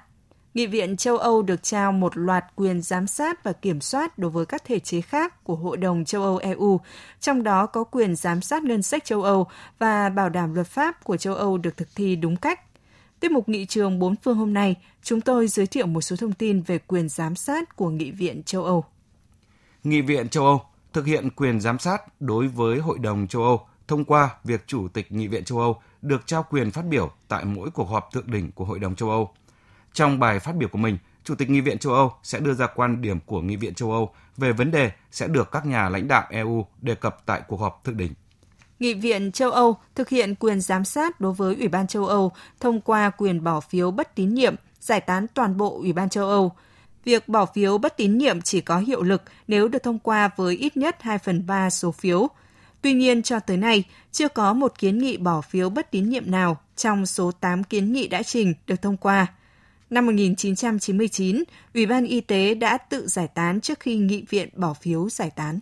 Nghị 0.53 0.67
viện 0.67 0.97
châu 0.97 1.17
Âu 1.17 1.41
được 1.41 1.63
trao 1.63 1.91
một 1.91 2.17
loạt 2.17 2.45
quyền 2.55 2.81
giám 2.81 3.07
sát 3.07 3.43
và 3.43 3.53
kiểm 3.53 3.81
soát 3.81 4.17
đối 4.17 4.31
với 4.31 4.45
các 4.45 4.65
thể 4.65 4.79
chế 4.79 5.01
khác 5.01 5.43
của 5.43 5.55
Hội 5.55 5.77
đồng 5.77 6.05
châu 6.05 6.23
Âu 6.23 6.37
EU, 6.37 6.79
trong 7.19 7.43
đó 7.43 7.65
có 7.65 7.83
quyền 7.83 8.15
giám 8.15 8.41
sát 8.41 8.63
ngân 8.63 8.81
sách 8.81 9.05
châu 9.05 9.23
Âu 9.23 9.47
và 9.79 10.09
bảo 10.09 10.29
đảm 10.29 10.53
luật 10.53 10.67
pháp 10.67 11.03
của 11.03 11.17
châu 11.17 11.35
Âu 11.35 11.57
được 11.57 11.77
thực 11.77 11.87
thi 11.95 12.15
đúng 12.15 12.35
cách. 12.35 12.59
Tiếp 13.21 13.31
mục 13.31 13.49
nghị 13.49 13.65
trường 13.65 13.99
bốn 13.99 14.15
phương 14.15 14.37
hôm 14.37 14.53
nay, 14.53 14.75
chúng 15.03 15.21
tôi 15.21 15.47
giới 15.47 15.67
thiệu 15.67 15.85
một 15.85 16.01
số 16.01 16.15
thông 16.15 16.33
tin 16.33 16.61
về 16.61 16.79
quyền 16.79 17.09
giám 17.09 17.35
sát 17.35 17.75
của 17.75 17.89
Nghị 17.89 18.11
viện 18.11 18.43
châu 18.43 18.63
Âu. 18.63 18.85
Nghị 19.83 20.01
viện 20.01 20.29
châu 20.29 20.45
Âu 20.45 20.61
thực 20.93 21.05
hiện 21.05 21.29
quyền 21.29 21.59
giám 21.59 21.79
sát 21.79 22.21
đối 22.21 22.47
với 22.47 22.79
Hội 22.79 22.99
đồng 22.99 23.27
châu 23.27 23.43
Âu 23.43 23.67
thông 23.87 24.05
qua 24.05 24.29
việc 24.43 24.67
Chủ 24.67 24.87
tịch 24.93 25.11
Nghị 25.11 25.27
viện 25.27 25.43
châu 25.43 25.59
Âu 25.59 25.81
được 26.01 26.27
trao 26.27 26.45
quyền 26.49 26.71
phát 26.71 26.85
biểu 26.85 27.11
tại 27.27 27.45
mỗi 27.45 27.71
cuộc 27.71 27.89
họp 27.89 28.09
thượng 28.13 28.31
đỉnh 28.31 28.51
của 28.51 28.65
Hội 28.65 28.79
đồng 28.79 28.95
châu 28.95 29.09
Âu. 29.09 29.31
Trong 29.93 30.19
bài 30.19 30.39
phát 30.39 30.55
biểu 30.55 30.69
của 30.69 30.77
mình, 30.77 30.97
Chủ 31.23 31.35
tịch 31.35 31.49
Nghị 31.49 31.61
viện 31.61 31.77
châu 31.77 31.93
Âu 31.93 32.13
sẽ 32.23 32.39
đưa 32.39 32.53
ra 32.53 32.67
quan 32.67 33.01
điểm 33.01 33.19
của 33.25 33.41
Nghị 33.41 33.55
viện 33.55 33.73
châu 33.73 33.91
Âu 33.91 34.13
về 34.37 34.53
vấn 34.53 34.71
đề 34.71 34.91
sẽ 35.11 35.27
được 35.27 35.51
các 35.51 35.65
nhà 35.65 35.89
lãnh 35.89 36.07
đạo 36.07 36.23
EU 36.29 36.65
đề 36.81 36.95
cập 36.95 37.25
tại 37.25 37.41
cuộc 37.47 37.57
họp 37.57 37.81
thượng 37.83 37.97
đỉnh. 37.97 38.13
Nghị 38.81 38.93
viện 38.93 39.31
châu 39.31 39.51
Âu 39.51 39.77
thực 39.95 40.09
hiện 40.09 40.35
quyền 40.35 40.61
giám 40.61 40.85
sát 40.85 41.21
đối 41.21 41.33
với 41.33 41.55
Ủy 41.55 41.67
ban 41.67 41.87
châu 41.87 42.05
Âu 42.05 42.31
thông 42.59 42.81
qua 42.81 43.09
quyền 43.17 43.43
bỏ 43.43 43.59
phiếu 43.59 43.91
bất 43.91 44.15
tín 44.15 44.33
nhiệm, 44.33 44.55
giải 44.79 45.01
tán 45.01 45.27
toàn 45.33 45.57
bộ 45.57 45.77
Ủy 45.77 45.93
ban 45.93 46.09
châu 46.09 46.27
Âu. 46.27 46.51
Việc 47.03 47.27
bỏ 47.27 47.45
phiếu 47.45 47.77
bất 47.77 47.97
tín 47.97 48.17
nhiệm 48.17 48.41
chỉ 48.41 48.61
có 48.61 48.77
hiệu 48.77 49.03
lực 49.03 49.21
nếu 49.47 49.67
được 49.67 49.83
thông 49.83 49.99
qua 49.99 50.29
với 50.35 50.55
ít 50.55 50.77
nhất 50.77 51.01
2 51.01 51.17
phần 51.17 51.47
3 51.47 51.69
số 51.69 51.91
phiếu. 51.91 52.27
Tuy 52.81 52.93
nhiên, 52.93 53.23
cho 53.23 53.39
tới 53.39 53.57
nay, 53.57 53.83
chưa 54.11 54.27
có 54.27 54.53
một 54.53 54.79
kiến 54.79 54.97
nghị 54.97 55.17
bỏ 55.17 55.41
phiếu 55.41 55.69
bất 55.69 55.91
tín 55.91 56.09
nhiệm 56.09 56.31
nào 56.31 56.57
trong 56.75 57.05
số 57.05 57.31
8 57.31 57.63
kiến 57.63 57.93
nghị 57.93 58.07
đã 58.07 58.23
trình 58.23 58.53
được 58.67 58.81
thông 58.81 58.97
qua. 58.97 59.27
Năm 59.89 60.05
1999, 60.05 61.43
Ủy 61.73 61.85
ban 61.85 62.05
Y 62.05 62.21
tế 62.21 62.53
đã 62.53 62.77
tự 62.77 63.07
giải 63.07 63.27
tán 63.27 63.61
trước 63.61 63.79
khi 63.79 63.95
Nghị 63.95 64.25
viện 64.29 64.49
bỏ 64.55 64.73
phiếu 64.73 65.09
giải 65.09 65.29
tán. 65.29 65.59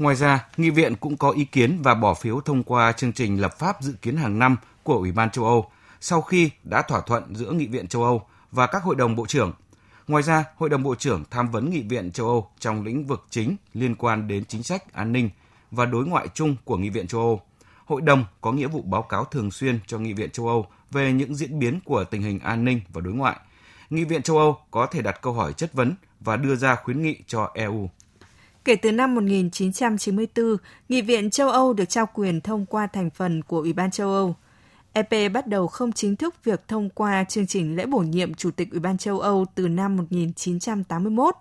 Ngoài 0.00 0.16
ra, 0.16 0.46
Nghị 0.56 0.70
viện 0.70 0.96
cũng 0.96 1.16
có 1.16 1.30
ý 1.30 1.44
kiến 1.44 1.78
và 1.82 1.94
bỏ 1.94 2.14
phiếu 2.14 2.40
thông 2.40 2.62
qua 2.62 2.92
chương 2.92 3.12
trình 3.12 3.40
lập 3.40 3.58
pháp 3.58 3.76
dự 3.80 3.92
kiến 4.02 4.16
hàng 4.16 4.38
năm 4.38 4.56
của 4.82 4.94
Ủy 4.94 5.12
ban 5.12 5.30
châu 5.30 5.44
Âu 5.44 5.70
sau 6.00 6.22
khi 6.22 6.50
đã 6.64 6.82
thỏa 6.82 7.00
thuận 7.00 7.34
giữa 7.34 7.50
Nghị 7.50 7.66
viện 7.66 7.88
châu 7.88 8.04
Âu 8.04 8.22
và 8.52 8.66
các 8.66 8.82
hội 8.82 8.96
đồng 8.96 9.16
bộ 9.16 9.26
trưởng. 9.26 9.52
Ngoài 10.08 10.22
ra, 10.22 10.44
Hội 10.56 10.68
đồng 10.68 10.82
Bộ 10.82 10.94
trưởng 10.94 11.24
tham 11.30 11.50
vấn 11.50 11.70
Nghị 11.70 11.82
viện 11.82 12.10
châu 12.12 12.26
Âu 12.26 12.50
trong 12.58 12.84
lĩnh 12.84 13.06
vực 13.06 13.26
chính 13.30 13.56
liên 13.74 13.94
quan 13.94 14.28
đến 14.28 14.44
chính 14.44 14.62
sách 14.62 14.92
an 14.92 15.12
ninh 15.12 15.30
và 15.70 15.86
đối 15.86 16.06
ngoại 16.06 16.28
chung 16.34 16.56
của 16.64 16.76
Nghị 16.76 16.90
viện 16.90 17.06
châu 17.06 17.20
Âu. 17.20 17.40
Hội 17.84 18.00
đồng 18.00 18.24
có 18.40 18.52
nghĩa 18.52 18.68
vụ 18.68 18.82
báo 18.82 19.02
cáo 19.02 19.24
thường 19.24 19.50
xuyên 19.50 19.78
cho 19.86 19.98
Nghị 19.98 20.12
viện 20.12 20.30
châu 20.30 20.48
Âu 20.48 20.66
về 20.90 21.12
những 21.12 21.34
diễn 21.34 21.58
biến 21.58 21.80
của 21.84 22.04
tình 22.04 22.22
hình 22.22 22.38
an 22.38 22.64
ninh 22.64 22.80
và 22.88 23.00
đối 23.00 23.14
ngoại. 23.14 23.36
Nghị 23.90 24.04
viện 24.04 24.22
châu 24.22 24.38
Âu 24.38 24.58
có 24.70 24.86
thể 24.86 25.02
đặt 25.02 25.22
câu 25.22 25.32
hỏi 25.32 25.52
chất 25.52 25.72
vấn 25.72 25.94
và 26.20 26.36
đưa 26.36 26.56
ra 26.56 26.74
khuyến 26.74 27.02
nghị 27.02 27.16
cho 27.26 27.50
EU. 27.54 27.90
Kể 28.64 28.76
từ 28.76 28.92
năm 28.92 29.14
1994, 29.14 30.56
Nghị 30.88 31.02
viện 31.02 31.30
châu 31.30 31.50
Âu 31.50 31.72
được 31.72 31.88
trao 31.88 32.06
quyền 32.14 32.40
thông 32.40 32.66
qua 32.66 32.86
thành 32.86 33.10
phần 33.10 33.42
của 33.42 33.58
Ủy 33.58 33.72
ban 33.72 33.90
châu 33.90 34.12
Âu. 34.12 34.36
EP 34.92 35.32
bắt 35.32 35.46
đầu 35.46 35.66
không 35.66 35.92
chính 35.92 36.16
thức 36.16 36.44
việc 36.44 36.68
thông 36.68 36.90
qua 36.90 37.24
chương 37.24 37.46
trình 37.46 37.76
lễ 37.76 37.86
bổ 37.86 37.98
nhiệm 37.98 38.34
Chủ 38.34 38.50
tịch 38.50 38.70
Ủy 38.70 38.80
ban 38.80 38.98
châu 38.98 39.20
Âu 39.20 39.46
từ 39.54 39.68
năm 39.68 39.96
1981. 39.96 41.34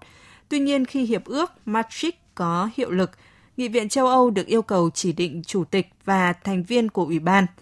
Tuy 0.50 0.60
nhiên, 0.60 0.86
khi 0.86 1.06
hiệp 1.06 1.26
ước 1.26 1.52
Maastricht 1.66 2.18
có 2.36 2.70
hiệu 2.76 2.92
lực, 2.92 3.12
Nghị 3.58 3.68
viện 3.68 3.90
châu 3.90 4.08
Âu 4.08 4.30
được 4.30 4.48
yêu 4.48 4.62
cầu 4.62 4.90
chỉ 4.90 5.14
định 5.14 5.42
chủ 5.44 5.64
tịch 5.64 5.88
và 6.06 6.34
thành 6.34 6.64
viên 6.64 6.90
của 6.90 7.06
Ủy 7.06 7.20
ban– 7.20 7.46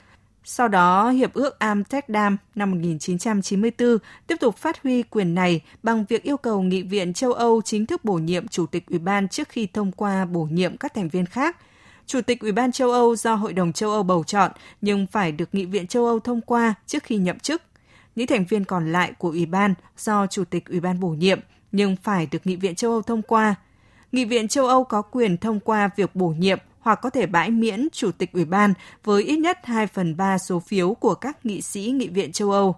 sau 0.50 0.68
đó, 0.68 1.10
Hiệp 1.10 1.34
ước 1.34 1.60
Amsterdam 1.60 2.38
năm 2.56 2.72
1994 2.72 3.98
tiếp 4.28 4.36
tục 4.40 4.58
phát 4.58 4.84
huy 4.84 5.04
quyền 5.04 5.36
này 5.36 5.62
bằng 5.84 6.06
việc 6.10 6.24
yêu 6.24 6.38
cầu 6.38 6.62
Nghị 6.62 6.82
viện 6.82 7.14
châu 7.14 7.34
Âu 7.34 7.62
chính 7.62 7.86
thức 7.86 8.06
bổ 8.06 8.14
nhiệm 8.14 8.48
Chủ 8.48 8.66
tịch 8.66 8.86
Ủy 8.90 9.00
ban 9.00 9.28
trước 9.28 9.50
khi 9.50 9.68
thông 9.68 9.92
qua 9.92 10.26
bổ 10.26 10.48
nhiệm 10.52 10.78
các 10.78 10.94
thành 10.94 11.10
viên 11.10 11.26
khác. 11.26 11.58
Chủ 12.06 12.22
tịch 12.22 12.40
Ủy 12.40 12.52
ban 12.52 12.72
châu 12.72 12.92
Âu 12.92 13.16
do 13.16 13.36
Hội 13.36 13.54
đồng 13.54 13.74
châu 13.74 13.92
Âu 13.92 14.04
bầu 14.04 14.24
chọn 14.24 14.52
nhưng 14.82 15.08
phải 15.08 15.32
được 15.32 15.56
Nghị 15.56 15.66
viện 15.66 15.88
châu 15.88 16.06
Âu 16.06 16.20
thông 16.20 16.42
qua 16.42 16.74
trước 16.86 17.04
khi 17.04 17.18
nhậm 17.18 17.40
chức. 17.40 17.62
Những 18.16 18.28
thành 18.28 18.46
viên 18.46 18.66
còn 18.66 18.92
lại 18.92 19.14
của 19.18 19.30
Ủy 19.30 19.46
ban 19.46 19.74
do 19.98 20.28
Chủ 20.28 20.44
tịch 20.44 20.66
Ủy 20.70 20.80
ban 20.80 21.00
bổ 21.00 21.10
nhiệm 21.10 21.40
nhưng 21.72 21.96
phải 21.96 22.28
được 22.32 22.48
Nghị 22.48 22.56
viện 22.56 22.76
châu 22.76 22.92
Âu 22.92 23.02
thông 23.02 23.22
qua. 23.22 23.56
Nghị 24.12 24.26
viện 24.26 24.48
châu 24.48 24.68
Âu 24.68 24.84
có 24.84 25.02
quyền 25.02 25.38
thông 25.38 25.60
qua 25.60 25.90
việc 25.96 26.16
bổ 26.16 26.28
nhiệm 26.28 26.60
hoặc 26.80 27.00
có 27.02 27.10
thể 27.10 27.26
bãi 27.26 27.52
miễn 27.52 27.88
Chủ 27.92 28.12
tịch 28.12 28.34
Ủy 28.34 28.46
ban 28.46 28.74
với 29.04 29.24
ít 29.24 29.38
nhất 29.38 29.60
2 29.64 29.88
phần 29.88 30.18
3 30.18 30.38
số 30.38 30.60
phiếu 30.60 30.94
của 30.94 31.16
các 31.16 31.46
nghị 31.46 31.62
sĩ 31.62 31.82
Nghị 31.82 32.08
viện 32.08 32.32
châu 32.32 32.52
Âu. 32.52 32.76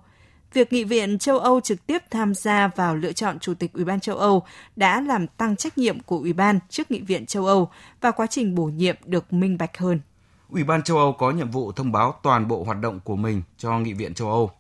Việc 0.53 0.73
Nghị 0.73 0.83
viện 0.83 1.19
châu 1.19 1.39
Âu 1.39 1.59
trực 1.59 1.87
tiếp 1.87 2.03
tham 2.11 2.33
gia 2.33 2.67
vào 2.75 2.95
lựa 2.95 3.11
chọn 3.11 3.39
Chủ 3.39 3.53
tịch 3.53 3.73
Ủy 3.73 3.85
ban 3.85 3.99
châu 3.99 4.17
Âu 4.17 4.43
đã 4.75 5.01
làm 5.01 5.27
tăng 5.27 5.55
trách 5.55 5.77
nhiệm 5.77 5.99
của 5.99 6.17
Ủy 6.17 6.33
ban 6.33 6.59
trước 6.69 6.91
Nghị 6.91 7.01
viện 7.01 7.25
châu 7.25 7.45
Âu 7.45 7.69
và 8.01 8.11
quá 8.11 8.27
trình 8.27 8.55
bổ 8.55 8.63
nhiệm 8.63 8.95
được 9.05 9.33
minh 9.33 9.57
bạch 9.57 9.77
hơn. 9.77 9.99
Ủy 10.49 10.63
ban 10.63 10.83
châu 10.83 10.97
Âu 10.97 11.13
có 11.13 11.31
nhiệm 11.31 11.51
vụ 11.51 11.71
thông 11.71 11.91
báo 11.91 12.13
toàn 12.23 12.47
bộ 12.47 12.63
hoạt 12.63 12.81
động 12.81 12.99
của 13.03 13.15
mình 13.15 13.41
cho 13.57 13.79
Nghị 13.79 13.93
viện 13.93 14.13
châu 14.13 14.29
Âu. 14.29 14.51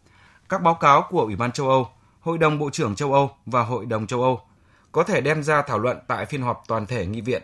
Các 0.49 0.61
báo 0.61 0.73
cáo 0.73 1.03
của 1.09 1.21
Ủy 1.21 1.35
ban 1.35 1.51
châu 1.51 1.69
Âu, 1.69 1.87
Hội 2.19 2.37
đồng 2.37 2.59
Bộ 2.59 2.69
trưởng 2.69 2.95
châu 2.95 3.13
Âu 3.13 3.29
và 3.45 3.63
Hội 3.63 3.85
đồng 3.85 4.07
châu 4.07 4.21
Âu 4.21 4.39
có 4.91 5.03
thể 5.03 5.21
đem 5.21 5.43
ra 5.43 5.61
thảo 5.61 5.79
luận 5.79 5.97
tại 6.07 6.25
phiên 6.25 6.41
họp 6.41 6.63
toàn 6.67 6.85
thể 6.85 7.05
nghị 7.05 7.21
viện 7.21 7.41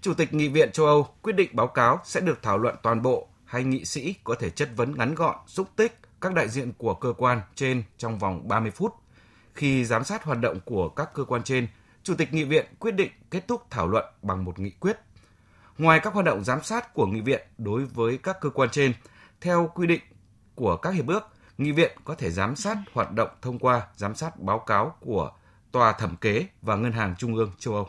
Chủ 0.00 0.14
tịch 0.14 0.34
Nghị 0.34 0.48
viện 0.48 0.72
châu 0.72 0.86
Âu 0.86 1.08
quyết 1.22 1.32
định 1.32 1.50
báo 1.52 1.66
cáo 1.66 2.00
sẽ 2.04 2.20
được 2.20 2.42
thảo 2.42 2.58
luận 2.58 2.76
toàn 2.82 3.02
bộ 3.02 3.28
hay 3.44 3.64
nghị 3.64 3.84
sĩ 3.84 4.14
có 4.24 4.34
thể 4.34 4.50
chất 4.50 4.70
vấn 4.76 4.98
ngắn 4.98 5.14
gọn, 5.14 5.36
xúc 5.46 5.68
tích 5.76 5.98
các 6.20 6.34
đại 6.34 6.48
diện 6.48 6.72
của 6.78 6.94
cơ 6.94 7.12
quan 7.18 7.40
trên 7.54 7.82
trong 7.98 8.18
vòng 8.18 8.48
30 8.48 8.70
phút. 8.70 8.94
Khi 9.54 9.84
giám 9.84 10.04
sát 10.04 10.24
hoạt 10.24 10.40
động 10.40 10.60
của 10.64 10.88
các 10.88 11.14
cơ 11.14 11.24
quan 11.24 11.42
trên, 11.42 11.68
Chủ 12.02 12.14
tịch 12.14 12.32
Nghị 12.32 12.44
viện 12.44 12.66
quyết 12.78 12.90
định 12.90 13.10
kết 13.30 13.48
thúc 13.48 13.62
thảo 13.70 13.88
luận 13.88 14.04
bằng 14.22 14.44
một 14.44 14.58
nghị 14.58 14.70
quyết. 14.70 14.98
Ngoài 15.78 16.00
các 16.02 16.14
hoạt 16.14 16.26
động 16.26 16.44
giám 16.44 16.62
sát 16.62 16.94
của 16.94 17.06
Nghị 17.06 17.20
viện 17.20 17.46
đối 17.58 17.84
với 17.84 18.18
các 18.18 18.40
cơ 18.40 18.50
quan 18.50 18.70
trên, 18.70 18.92
theo 19.40 19.70
quy 19.74 19.86
định 19.86 20.00
của 20.54 20.76
các 20.76 20.90
hiệp 20.90 21.06
ước, 21.06 21.22
Nghị 21.58 21.72
viện 21.72 21.96
có 22.04 22.14
thể 22.14 22.30
giám 22.30 22.56
sát 22.56 22.76
hoạt 22.92 23.12
động 23.12 23.30
thông 23.42 23.58
qua 23.58 23.82
giám 23.96 24.14
sát 24.14 24.40
báo 24.40 24.58
cáo 24.58 24.94
của 25.00 25.32
Tòa 25.78 25.92
Thẩm 25.92 26.16
kế 26.16 26.46
và 26.62 26.76
Ngân 26.76 26.92
hàng 26.92 27.14
Trung 27.18 27.34
ương 27.34 27.50
châu 27.58 27.74
Âu. 27.74 27.88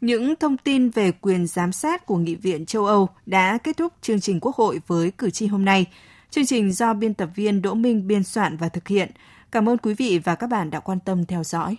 Những 0.00 0.34
thông 0.36 0.56
tin 0.56 0.90
về 0.90 1.12
quyền 1.12 1.46
giám 1.46 1.72
sát 1.72 2.06
của 2.06 2.16
Nghị 2.16 2.34
viện 2.34 2.66
châu 2.66 2.86
Âu 2.86 3.08
đã 3.26 3.58
kết 3.58 3.76
thúc 3.76 3.92
chương 4.00 4.20
trình 4.20 4.40
Quốc 4.40 4.56
hội 4.56 4.80
với 4.86 5.10
cử 5.10 5.30
tri 5.30 5.46
hôm 5.46 5.64
nay. 5.64 5.86
Chương 6.30 6.46
trình 6.46 6.72
do 6.72 6.94
biên 6.94 7.14
tập 7.14 7.30
viên 7.34 7.62
Đỗ 7.62 7.74
Minh 7.74 8.06
biên 8.06 8.24
soạn 8.24 8.56
và 8.56 8.68
thực 8.68 8.88
hiện. 8.88 9.10
Cảm 9.50 9.68
ơn 9.68 9.78
quý 9.78 9.94
vị 9.94 10.20
và 10.24 10.34
các 10.34 10.46
bạn 10.46 10.70
đã 10.70 10.80
quan 10.80 11.00
tâm 11.00 11.26
theo 11.26 11.44
dõi. 11.44 11.76